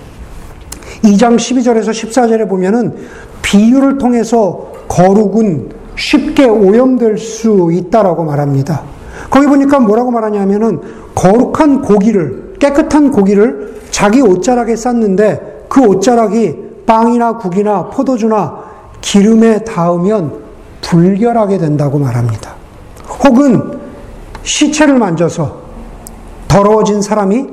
2장 1.03 1.37
12절에서 1.37 1.91
14절에 1.91 2.49
보면은 2.49 2.95
비유를 3.43 3.99
통해서 3.99 4.73
거룩은 4.87 5.71
쉽게 5.97 6.45
오염될 6.45 7.19
수 7.19 7.71
있다라고 7.73 8.25
말합니다. 8.25 8.83
거기 9.31 9.47
보니까 9.47 9.81
뭐라고 9.81 10.11
말하냐면은 10.11 10.81
거룩한 11.15 11.83
고기를 11.83 12.55
깨끗한 12.59 13.11
고기를 13.11 13.81
자기 13.91 14.21
옷자락에 14.21 14.77
쌌는데 14.77 15.67
그 15.69 15.85
옷자락이 15.85 16.85
빵이나 16.87 17.37
국이나 17.37 17.87
포도주나 17.87 18.63
기름에 19.01 19.65
닿으면 19.65 20.43
불결하게 20.83 21.59
된다고 21.59 21.99
말합니다. 21.99 22.55
혹은 23.25 23.79
시체를 24.43 24.99
만져서 24.99 25.61
더러워진 26.49 27.03
사람이 27.03 27.47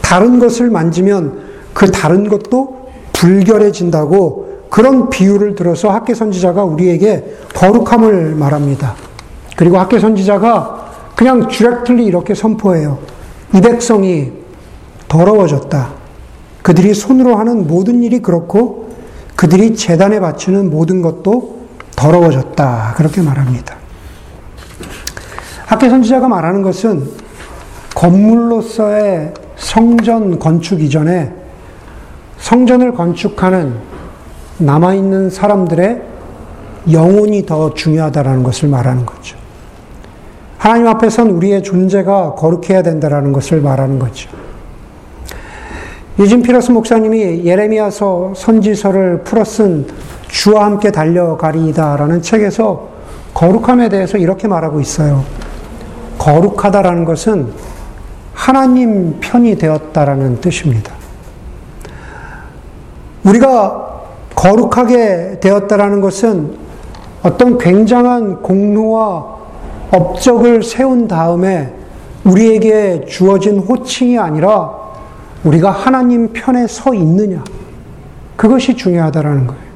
다른 0.00 0.38
것을 0.38 0.70
만지면 0.70 1.40
그 1.74 1.90
다른 1.90 2.28
것도 2.28 2.88
불결해진다고 3.12 4.46
그런 4.70 5.10
비유를 5.10 5.54
들어서 5.54 5.90
학계 5.90 6.14
선지자가 6.14 6.64
우리에게 6.64 7.36
거룩함을 7.54 8.34
말합니다. 8.34 8.94
그리고 9.56 9.78
학계 9.78 9.98
선지자가 9.98 10.85
그냥 11.16 11.48
주렉틀리 11.48 12.04
이렇게 12.04 12.34
선포해요. 12.34 12.98
이 13.54 13.60
백성이 13.60 14.32
더러워졌다. 15.08 15.94
그들이 16.62 16.94
손으로 16.94 17.36
하는 17.36 17.66
모든 17.66 18.02
일이 18.02 18.20
그렇고 18.20 18.94
그들이 19.34 19.74
재단에 19.74 20.20
바치는 20.20 20.70
모든 20.70 21.00
것도 21.00 21.56
더러워졌다. 21.96 22.94
그렇게 22.96 23.22
말합니다. 23.22 23.76
학계 25.64 25.88
선지자가 25.88 26.28
말하는 26.28 26.62
것은 26.62 27.08
건물로서의 27.94 29.32
성전 29.56 30.38
건축 30.38 30.82
이전에 30.82 31.32
성전을 32.38 32.92
건축하는 32.92 33.74
남아있는 34.58 35.30
사람들의 35.30 36.02
영혼이 36.92 37.46
더 37.46 37.72
중요하다라는 37.72 38.42
것을 38.42 38.68
말하는 38.68 39.06
거죠. 39.06 39.45
하나님 40.66 40.88
앞에선 40.88 41.30
우리의 41.30 41.62
존재가 41.62 42.34
거룩해야 42.34 42.82
된다라는 42.82 43.32
것을 43.32 43.60
말하는 43.60 44.00
거죠. 44.00 44.28
유진 46.18 46.42
피러스 46.42 46.72
목사님이 46.72 47.44
예레미야서 47.44 48.32
선지서를 48.34 49.22
풀어 49.22 49.44
쓴 49.44 49.86
주와 50.26 50.64
함께 50.64 50.90
달려가리이다라는 50.90 52.20
책에서 52.20 52.88
거룩함에 53.32 53.90
대해서 53.90 54.18
이렇게 54.18 54.48
말하고 54.48 54.80
있어요. 54.80 55.22
거룩하다라는 56.18 57.04
것은 57.04 57.52
하나님 58.34 59.20
편이 59.20 59.58
되었다라는 59.58 60.40
뜻입니다. 60.40 60.92
우리가 63.22 64.02
거룩하게 64.34 65.38
되었다라는 65.40 66.00
것은 66.00 66.56
어떤 67.22 67.56
굉장한 67.56 68.42
공로와 68.42 69.35
업적을 69.90 70.62
세운 70.62 71.08
다음에 71.08 71.72
우리에게 72.24 73.04
주어진 73.06 73.58
호칭이 73.58 74.18
아니라 74.18 74.72
우리가 75.44 75.70
하나님 75.70 76.32
편에 76.32 76.66
서 76.66 76.92
있느냐. 76.94 77.42
그것이 78.36 78.76
중요하다라는 78.76 79.46
거예요. 79.46 79.66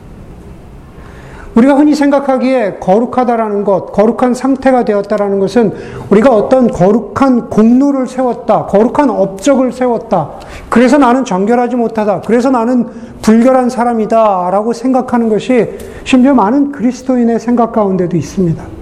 우리가 1.54 1.74
흔히 1.74 1.94
생각하기에 1.94 2.76
거룩하다라는 2.78 3.64
것, 3.64 3.92
거룩한 3.92 4.34
상태가 4.34 4.84
되었다라는 4.84 5.40
것은 5.40 5.72
우리가 6.08 6.30
어떤 6.30 6.68
거룩한 6.68 7.50
공로를 7.50 8.06
세웠다, 8.06 8.66
거룩한 8.66 9.10
업적을 9.10 9.72
세웠다. 9.72 10.30
그래서 10.68 10.96
나는 10.96 11.24
정결하지 11.24 11.76
못하다. 11.76 12.22
그래서 12.22 12.50
나는 12.50 12.86
불결한 13.22 13.68
사람이다. 13.68 14.50
라고 14.50 14.72
생각하는 14.72 15.28
것이 15.28 15.70
심지어 16.04 16.34
많은 16.34 16.70
그리스도인의 16.72 17.40
생각 17.40 17.72
가운데도 17.72 18.16
있습니다. 18.16 18.79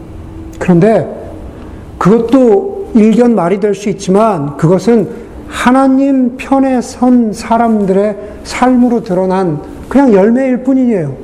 그런데 0.59 1.07
그것도 1.99 2.93
일견 2.95 3.35
말이 3.35 3.61
될 3.61 3.75
수 3.75 3.89
있지만 3.89 4.57
그것은 4.57 5.09
하나님 5.49 6.37
편에 6.37 6.81
선 6.81 7.33
사람들의 7.33 8.17
삶으로 8.45 9.03
드러난 9.03 9.61
그냥 9.89 10.13
열매일 10.13 10.63
뿐이에요. 10.63 11.15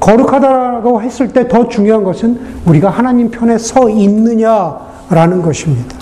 거룩하다라고 0.00 1.02
했을 1.02 1.32
때 1.32 1.48
더 1.48 1.68
중요한 1.68 2.04
것은 2.04 2.38
우리가 2.66 2.90
하나님 2.90 3.30
편에 3.30 3.58
서 3.58 3.88
있느냐라는 3.88 5.42
것입니다. 5.42 5.96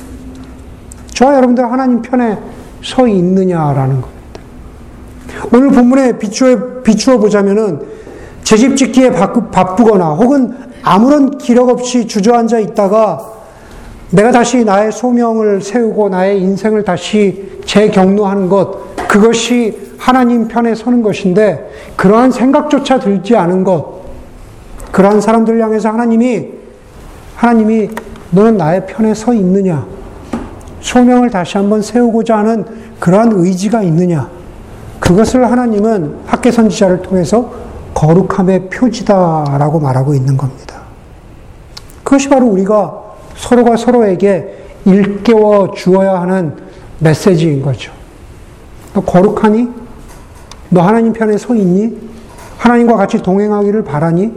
저와 1.14 1.36
여러분들 1.36 1.70
하나님 1.70 2.02
편에 2.02 2.38
서 2.82 3.06
있느냐라는 3.06 4.00
겁니다. 4.00 4.16
오늘 5.52 5.70
본문에 5.70 6.18
비추어, 6.18 6.82
비추어 6.82 7.18
보자면은 7.18 7.80
제집 8.42 8.76
짓기에 8.76 9.10
바쁘거나 9.10 10.10
혹은 10.10 10.54
아무런 10.86 11.36
기력 11.36 11.68
없이 11.68 12.06
주저앉아 12.06 12.60
있다가 12.60 13.32
내가 14.10 14.30
다시 14.30 14.64
나의 14.64 14.92
소명을 14.92 15.60
세우고 15.60 16.10
나의 16.10 16.40
인생을 16.40 16.84
다시 16.84 17.58
재경로하는 17.64 18.48
것, 18.48 18.94
그것이 19.08 19.76
하나님 19.98 20.46
편에 20.46 20.76
서는 20.76 21.02
것인데 21.02 21.68
그러한 21.96 22.30
생각조차 22.30 23.00
들지 23.00 23.34
않은 23.34 23.64
것 23.64 24.02
그러한 24.92 25.20
사람들 25.20 25.60
향해서 25.60 25.88
하나님이 25.88 26.50
하나님이 27.34 27.90
너는 28.30 28.56
나의 28.56 28.86
편에 28.86 29.12
서 29.12 29.34
있느냐 29.34 29.84
소명을 30.82 31.30
다시 31.30 31.58
한번 31.58 31.82
세우고자 31.82 32.38
하는 32.38 32.64
그러한 33.00 33.32
의지가 33.32 33.82
있느냐 33.82 34.30
그것을 35.00 35.50
하나님은 35.50 36.18
학계 36.26 36.52
선지자를 36.52 37.02
통해서 37.02 37.50
거룩함의 37.94 38.68
표지다라고 38.68 39.80
말하고 39.80 40.14
있는 40.14 40.36
겁니다. 40.36 40.75
그것이 42.06 42.28
바로 42.28 42.46
우리가 42.46 43.02
서로가 43.34 43.76
서로에게 43.76 44.58
일깨워 44.84 45.72
주어야 45.74 46.20
하는 46.20 46.54
메시지인 47.00 47.62
거죠. 47.62 47.90
너 48.94 49.00
거룩하니? 49.00 49.68
너 50.70 50.82
하나님 50.82 51.12
편에 51.12 51.36
서 51.36 51.52
있니? 51.56 51.98
하나님과 52.58 52.96
같이 52.96 53.18
동행하기를 53.18 53.82
바라니? 53.82 54.32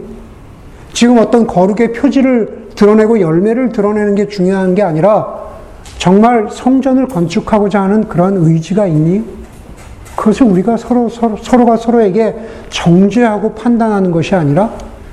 지금 0.92 1.18
어떤 1.18 1.46
거룩의 1.46 1.92
표지를 1.92 2.70
드러내고 2.74 3.20
열매를 3.20 3.70
드러내는 3.70 4.16
게 4.16 4.26
중요한 4.26 4.74
게 4.74 4.82
아니라 4.82 5.38
정말 5.96 6.48
성전을 6.50 7.06
건축하고자 7.06 7.82
하는 7.82 8.08
그런 8.08 8.36
의지가 8.36 8.88
있니? 8.88 9.24
그것을 10.16 10.48
우리가 10.48 10.76
서로, 10.76 11.08
서로, 11.08 11.36
서로가 11.36 11.76
서로에게 11.76 12.34
정죄하고 12.68 13.54
판단하는 13.54 14.10
것이 14.10 14.34
아니라 14.34 14.72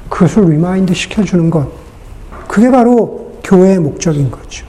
그것을 0.10 0.50
remind 0.49 0.95
시켜주는 0.96 1.52
것. 1.52 1.87
그게 2.58 2.72
바로 2.72 3.34
교회의 3.43 3.78
목적인 3.78 4.32
거죠. 4.32 4.65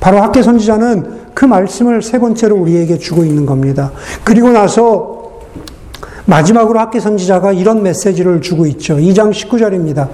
바로 0.00 0.20
학개 0.20 0.42
선지자는 0.42 1.28
그 1.32 1.44
말씀을 1.44 2.02
세 2.02 2.18
번째로 2.18 2.56
우리에게 2.56 2.98
주고 2.98 3.22
있는 3.22 3.46
겁니다. 3.46 3.92
그리고 4.24 4.50
나서 4.50 5.38
마지막으로 6.24 6.80
학개 6.80 6.98
선지자가 6.98 7.52
이런 7.52 7.84
메시지를 7.84 8.40
주고 8.40 8.66
있죠. 8.66 8.96
2장 8.96 9.30
19절입니다. 9.30 10.08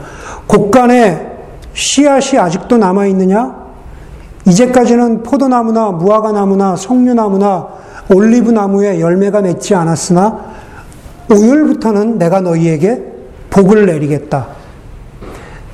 곳간에 0.46 1.26
씨앗이 1.72 2.38
아직도 2.38 2.76
남아 2.76 3.06
있느냐? 3.06 3.64
이제까지는 4.44 5.22
포도나무나 5.22 5.90
무화과나무나 5.90 6.76
석류나무나 6.76 7.66
올리브나무에 8.14 9.00
열매가 9.00 9.40
맺지 9.40 9.74
않았으나 9.74 10.38
오늘부터는 11.30 12.18
내가 12.18 12.42
너희에게 12.42 13.02
복을 13.48 13.86
내리겠다. 13.86 14.63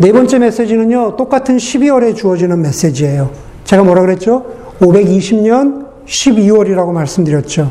네 0.00 0.12
번째 0.12 0.38
메시지는요, 0.38 1.16
똑같은 1.16 1.58
12월에 1.58 2.16
주어지는 2.16 2.62
메시지예요. 2.62 3.30
제가 3.64 3.84
뭐라 3.84 4.00
그랬죠? 4.00 4.46
520년 4.78 5.88
12월이라고 6.06 6.90
말씀드렸죠. 6.90 7.70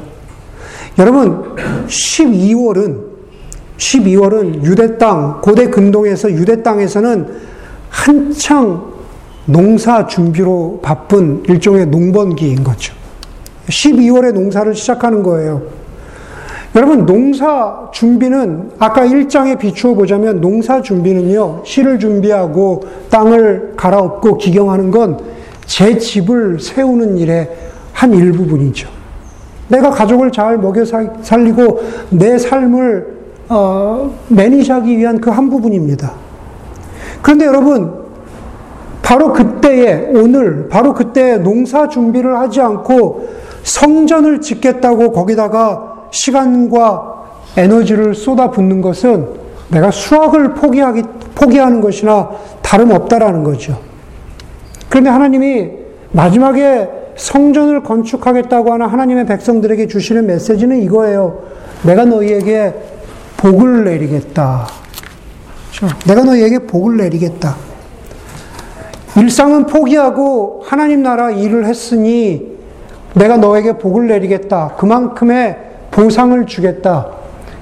여러분, 0.99 1.55
12월은, 1.87 2.99
12월은 3.77 4.63
유대 4.63 4.99
땅, 4.99 5.41
고대 5.41 5.71
근동에서 5.71 6.29
유대 6.31 6.61
땅에서는 6.61 7.27
한창 7.89 8.83
농사 9.45 10.05
준비로 10.05 10.81
바쁜 10.83 11.43
일종의 11.47 11.87
농번기인 11.87 12.63
거죠. 12.63 12.93
12월에 13.69 14.33
농사를 14.33 14.75
시작하는 14.75 15.23
거예요. 15.23 15.63
여러분, 16.75 17.05
농사 17.05 17.89
준비는 17.91 18.71
아까 18.77 19.01
1장에 19.03 19.57
비추어 19.57 19.95
보자면 19.95 20.39
농사 20.39 20.81
준비는요, 20.81 21.63
씨를 21.65 21.97
준비하고 21.99 22.83
땅을 23.09 23.73
갈아엎고 23.75 24.37
기경하는 24.37 24.91
건 24.91 25.39
제 25.69 25.99
집을 25.99 26.59
세우는 26.59 27.17
일의 27.19 27.47
한 27.93 28.11
일부분이죠. 28.11 28.89
내가 29.67 29.91
가족을 29.91 30.31
잘 30.31 30.57
먹여 30.57 30.83
살리고 31.21 31.81
내 32.09 32.39
삶을 32.39 33.19
어, 33.49 34.11
매니지하기 34.29 34.97
위한 34.97 35.21
그 35.21 35.29
한 35.29 35.47
부분입니다. 35.51 36.11
그런데 37.21 37.45
여러분, 37.45 37.93
바로 39.03 39.31
그때에, 39.31 40.09
오늘, 40.15 40.67
바로 40.69 40.95
그때 40.95 41.37
농사 41.37 41.87
준비를 41.87 42.35
하지 42.39 42.61
않고 42.61 43.29
성전을 43.61 44.41
짓겠다고 44.41 45.11
거기다가 45.11 45.88
시간과 46.11 47.19
에너지를 47.57 48.15
쏟아붓는 48.15 48.81
것은 48.81 49.27
내가 49.69 49.91
수학을 49.91 50.53
포기하기, 50.55 51.03
포기하는 51.35 51.81
것이나 51.81 52.29
다름없다라는 52.61 53.43
거죠. 53.43 53.79
그런데 54.89 55.09
하나님이 55.09 55.69
마지막에 56.11 56.89
성전을 57.15 57.83
건축하겠다고 57.83 58.73
하는 58.73 58.87
하나님의 58.87 59.25
백성들에게 59.25 59.87
주시는 59.87 60.25
메시지는 60.25 60.81
이거예요. 60.83 61.41
내가 61.83 62.05
너희에게 62.05 62.73
복을 63.37 63.85
내리겠다. 63.85 64.67
그렇죠? 65.77 65.95
내가 66.07 66.23
너희에게 66.23 66.59
복을 66.59 66.97
내리겠다. 66.97 67.55
일상은 69.17 69.65
포기하고 69.65 70.63
하나님 70.65 71.03
나라 71.03 71.29
일을 71.31 71.65
했으니 71.65 72.57
내가 73.13 73.37
너에게 73.37 73.73
복을 73.73 74.07
내리겠다. 74.07 74.75
그만큼의 74.77 75.68
보상을 75.91 76.45
주겠다. 76.45 77.07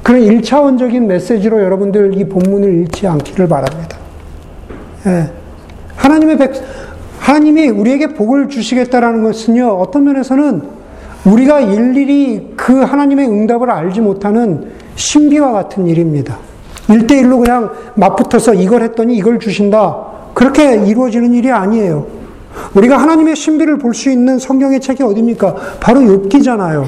그런 0.04 0.22
일차원적인 0.22 1.08
메시지로 1.08 1.62
여러분들 1.62 2.18
이 2.18 2.24
본문을 2.28 2.82
읽지 2.82 3.08
않기를 3.08 3.48
바랍니다. 3.48 3.98
예. 5.06 5.30
하나님의 5.96 6.38
백, 6.38 6.54
하나님이 7.20 7.70
우리에게 7.70 8.14
복을 8.14 8.48
주시겠다라는 8.48 9.24
것은요, 9.24 9.68
어떤 9.68 10.06
면에서는 10.06 10.62
우리가 11.26 11.60
일일이 11.60 12.54
그 12.56 12.82
하나님의 12.82 13.28
응답을 13.28 13.70
알지 13.70 14.00
못하는 14.02 14.72
신비와 14.96 15.52
같은 15.52 15.88
일입니다. 15.88 16.38
일대일로 16.90 17.40
그냥 17.40 17.72
맞붙어서 17.96 18.54
이걸 18.54 18.84
했더니 18.84 19.18
이걸 19.18 19.40
주신다. 19.40 19.98
그렇게 20.34 20.86
이루어지는 20.86 21.34
일이 21.34 21.52
아니에요. 21.52 22.06
우리가 22.76 22.98
하나님의 22.98 23.36
신비를 23.36 23.78
볼 23.78 23.94
수 23.94 24.10
있는 24.10 24.40
성경의 24.40 24.80
책이 24.80 25.04
어디입니까? 25.04 25.56
바로 25.80 26.00
욥기잖아요. 26.00 26.86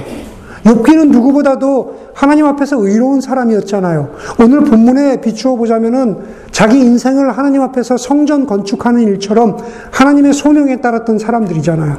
욥기는 0.65 1.09
누구보다도 1.09 2.09
하나님 2.13 2.45
앞에서 2.45 2.77
의로운 2.77 3.21
사람이었잖아요. 3.21 4.09
오늘 4.41 4.61
본문에 4.61 5.21
비추어 5.21 5.55
보자면은 5.55 6.17
자기 6.51 6.79
인생을 6.79 7.37
하나님 7.37 7.61
앞에서 7.61 7.97
성전 7.97 8.45
건축하는 8.45 9.01
일처럼 9.01 9.57
하나님의 9.91 10.33
소명에 10.33 10.81
따랐던 10.81 11.19
사람들이잖아요. 11.19 11.97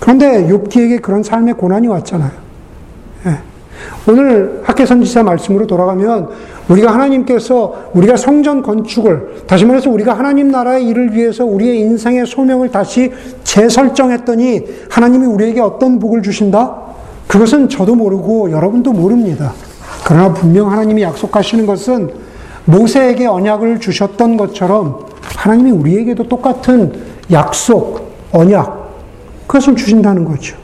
그런데 0.00 0.46
욥기에게 0.48 1.00
그런 1.00 1.22
삶의 1.22 1.54
고난이 1.54 1.88
왔잖아요. 1.88 2.30
예. 3.26 3.38
오늘 4.08 4.60
학계 4.64 4.84
선지자 4.84 5.22
말씀으로 5.22 5.66
돌아가면 5.66 6.28
우리가 6.68 6.92
하나님께서 6.92 7.90
우리가 7.94 8.16
성전 8.16 8.62
건축을 8.62 9.44
다시 9.46 9.64
말해서 9.64 9.90
우리가 9.90 10.14
하나님 10.14 10.50
나라의 10.50 10.86
일을 10.88 11.14
위해서 11.14 11.44
우리의 11.44 11.80
인생의 11.80 12.26
소명을 12.26 12.70
다시 12.70 13.12
재설정했더니 13.44 14.62
하나님이 14.90 15.26
우리에게 15.26 15.60
어떤 15.60 15.98
복을 15.98 16.22
주신다? 16.22 16.91
그것은 17.26 17.68
저도 17.68 17.94
모르고 17.94 18.50
여러분도 18.50 18.92
모릅니다. 18.92 19.52
그러나 20.04 20.32
분명 20.32 20.70
하나님이 20.70 21.02
약속하시는 21.02 21.66
것은 21.66 22.10
모세에게 22.64 23.26
언약을 23.26 23.80
주셨던 23.80 24.36
것처럼 24.36 25.06
하나님이 25.36 25.70
우리에게도 25.70 26.28
똑같은 26.28 26.92
약속, 27.30 28.12
언약, 28.32 28.90
그것을 29.46 29.76
주신다는 29.76 30.24
거죠. 30.24 30.56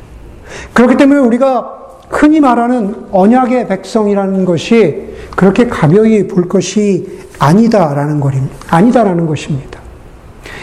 그렇기 0.73 0.97
때문에 0.97 1.21
우리가 1.21 1.77
흔히 2.09 2.41
말하는 2.41 3.07
언약의 3.11 3.69
백성이라는 3.69 4.45
것이 4.45 5.09
그렇게 5.37 5.67
가벼이 5.67 6.27
볼 6.27 6.49
것이 6.49 7.19
아니다라는 7.39 8.21
거입니다. 8.21 8.57
아니다라는 8.69 9.27
것입니다. 9.27 9.79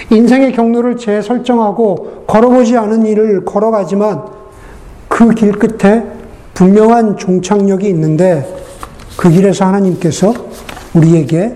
인생의 0.09 0.53
경로를 0.53 0.97
재설정하고 0.97 2.25
걸어보지 2.27 2.77
않은 2.77 3.05
일을 3.05 3.45
걸어가지만 3.45 4.34
그 5.15 5.33
길 5.33 5.53
끝에 5.53 6.03
분명한 6.55 7.15
종착역이 7.15 7.87
있는데 7.87 8.45
그 9.15 9.29
길에서 9.29 9.65
하나님께서 9.65 10.33
우리에게 10.93 11.55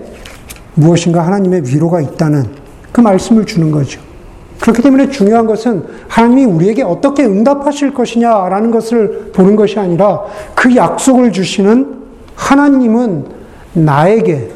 무엇인가 0.74 1.26
하나님의 1.26 1.64
위로가 1.66 2.00
있다는 2.00 2.46
그 2.90 3.02
말씀을 3.02 3.44
주는 3.44 3.70
거죠. 3.70 4.00
그렇기 4.62 4.80
때문에 4.80 5.10
중요한 5.10 5.46
것은 5.46 5.84
하나님이 6.08 6.44
우리에게 6.46 6.82
어떻게 6.82 7.24
응답하실 7.24 7.92
것이냐라는 7.92 8.70
것을 8.70 9.30
보는 9.34 9.56
것이 9.56 9.78
아니라 9.78 10.22
그 10.54 10.74
약속을 10.74 11.32
주시는 11.32 11.98
하나님은 12.34 13.26
나에게, 13.74 14.50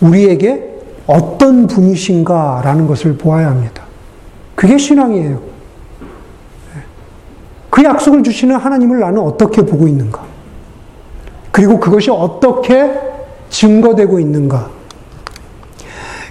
우리에게 0.00 0.80
어떤 1.06 1.68
분이신가라는 1.68 2.88
것을 2.88 3.16
보아야 3.16 3.50
합니다. 3.50 3.84
그게 4.56 4.78
신앙이에요. 4.78 5.57
그 7.78 7.84
약속을 7.84 8.24
주시는 8.24 8.56
하나님을 8.56 8.98
나는 8.98 9.20
어떻게 9.20 9.62
보고 9.62 9.86
있는가? 9.86 10.24
그리고 11.52 11.78
그것이 11.78 12.10
어떻게 12.10 12.90
증거되고 13.50 14.18
있는가? 14.18 14.68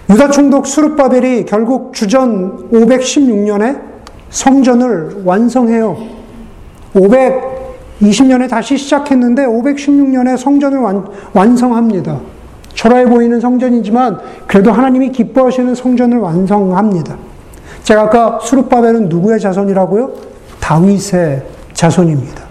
유다 0.09 0.31
총독 0.31 0.67
수르바벨이 0.67 1.45
결국 1.45 1.93
주전 1.93 2.69
516년에 2.69 3.79
성전을 4.29 5.21
완성해요. 5.23 5.97
520년에 6.93 8.49
다시 8.49 8.77
시작했는데 8.77 9.45
516년에 9.45 10.35
성전을 10.35 10.79
완, 10.79 11.07
완성합니다. 11.31 12.19
초라해 12.73 13.05
보이는 13.05 13.39
성전이지만 13.39 14.19
그래도 14.47 14.73
하나님이 14.73 15.13
기뻐하시는 15.13 15.75
성전을 15.75 16.17
완성합니다. 16.17 17.15
제가 17.83 18.01
아까 18.01 18.39
수르바벨은 18.41 19.07
누구의 19.07 19.39
자손이라고요? 19.39 20.36
다윗의 20.67 21.45
자손입니다. 21.73 22.43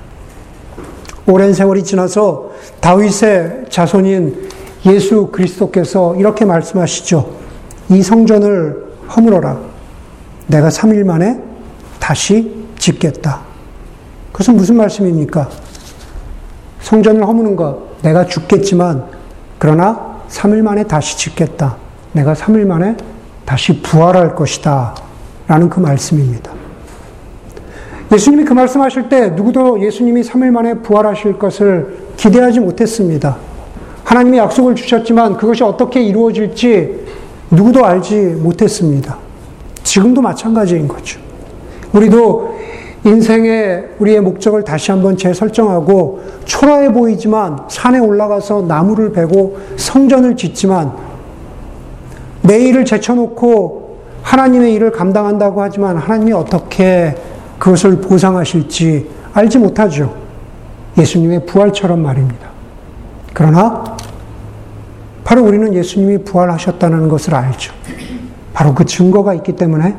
오랜 1.27 1.53
세월이 1.53 1.85
지나서 1.85 2.51
다윗의 2.81 3.67
자손인 3.69 4.49
예수 4.87 5.27
그리스도께서 5.27 6.17
이렇게 6.17 6.47
말씀하시죠. 6.47 7.31
이 7.91 8.03
성전을 8.03 8.87
허물어라. 9.14 9.59
내가 10.47 10.71
3일 10.71 11.05
만에 11.05 11.39
다시 12.01 12.67
짓겠다. 12.79 13.41
그것은 14.33 14.57
무슨 14.57 14.77
말씀입니까? 14.77 15.51
성전을 16.81 17.27
허무는 17.27 17.55
것, 17.55 18.01
내가 18.01 18.25
죽겠지만, 18.25 19.05
그러나 19.59 20.23
3일 20.31 20.62
만에 20.62 20.85
다시 20.85 21.19
짓겠다. 21.19 21.77
내가 22.12 22.33
3일 22.33 22.64
만에 22.64 22.97
다시 23.45 23.83
부활할 23.83 24.35
것이다. 24.35 24.95
라는 25.49 25.69
그 25.69 25.81
말씀입니다. 25.81 26.55
예수님이 28.12 28.44
그 28.44 28.52
말씀 28.52 28.80
하실 28.80 29.09
때 29.09 29.30
누구도 29.30 29.82
예수님이 29.82 30.22
3일 30.22 30.50
만에 30.50 30.74
부활하실 30.74 31.38
것을 31.38 31.96
기대하지 32.16 32.61
못했습니다. 32.61 33.36
하나님이 34.04 34.38
약속을 34.38 34.76
주셨지만 34.76 35.36
그것이 35.36 35.64
어떻게 35.64 36.00
이루어질지 36.02 37.04
누구도 37.50 37.84
알지 37.84 38.14
못했습니다. 38.40 39.18
지금도 39.82 40.22
마찬가지인 40.22 40.86
거죠. 40.86 41.20
우리도 41.92 42.57
인생의 43.04 43.84
우리의 43.98 44.20
목적을 44.20 44.62
다시 44.62 44.90
한번 44.90 45.16
재설정하고 45.16 46.20
초라해 46.44 46.92
보이지만 46.92 47.59
산에 47.68 47.98
올라가서 47.98 48.62
나무를 48.62 49.12
베고 49.12 49.59
성전을 49.76 50.36
짓지만 50.36 50.92
내 52.42 52.59
일을 52.61 52.84
제쳐놓고 52.84 53.98
하나님의 54.22 54.74
일을 54.74 54.92
감당한다고 54.92 55.62
하지만 55.62 55.96
하나님이 55.96 56.32
어떻게 56.32 57.14
그것을 57.67 58.01
보상하실지 58.01 59.11
알지 59.33 59.59
못하죠. 59.59 60.14
예수님의 60.97 61.47
부활처럼 61.47 62.01
말입니다. 62.01 62.49
그러나 63.35 63.97
바로 65.25 65.43
우리는 65.43 65.75
예수님이 65.75 66.19
부활하셨다는 66.19 67.09
것을 67.09 67.35
알죠. 67.35 67.75
바로 68.55 68.73
그 68.73 68.85
증거가 68.85 69.35
있기 69.35 69.57
때문에 69.57 69.97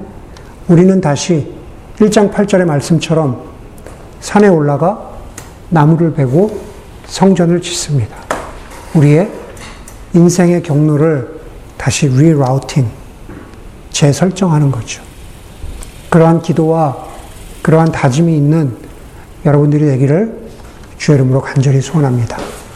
우리는 0.70 1.01
다시 1.01 1.53
1장 1.97 2.32
8절의 2.32 2.63
말씀처럼 2.63 3.41
산에 4.22 4.47
올라가 4.47 5.01
나무를 5.70 6.13
베고 6.13 6.57
성전을 7.07 7.61
짓습니다. 7.61 8.15
우리의 8.93 9.30
인생의 10.13 10.63
경로를 10.63 11.41
다시 11.76 12.07
리라우팅, 12.07 12.89
재설정하는 13.89 14.72
거죠. 14.72 15.03
그러한 16.09 16.41
기도와 16.41 17.06
그러한 17.68 17.91
다짐이 17.91 18.34
있는 18.34 18.72
여러분들이 19.43 19.86
되기를 19.88 20.39
주의 20.97 21.18
이름으로 21.18 21.41
간절히 21.41 21.82
소원합니다. 21.82 22.46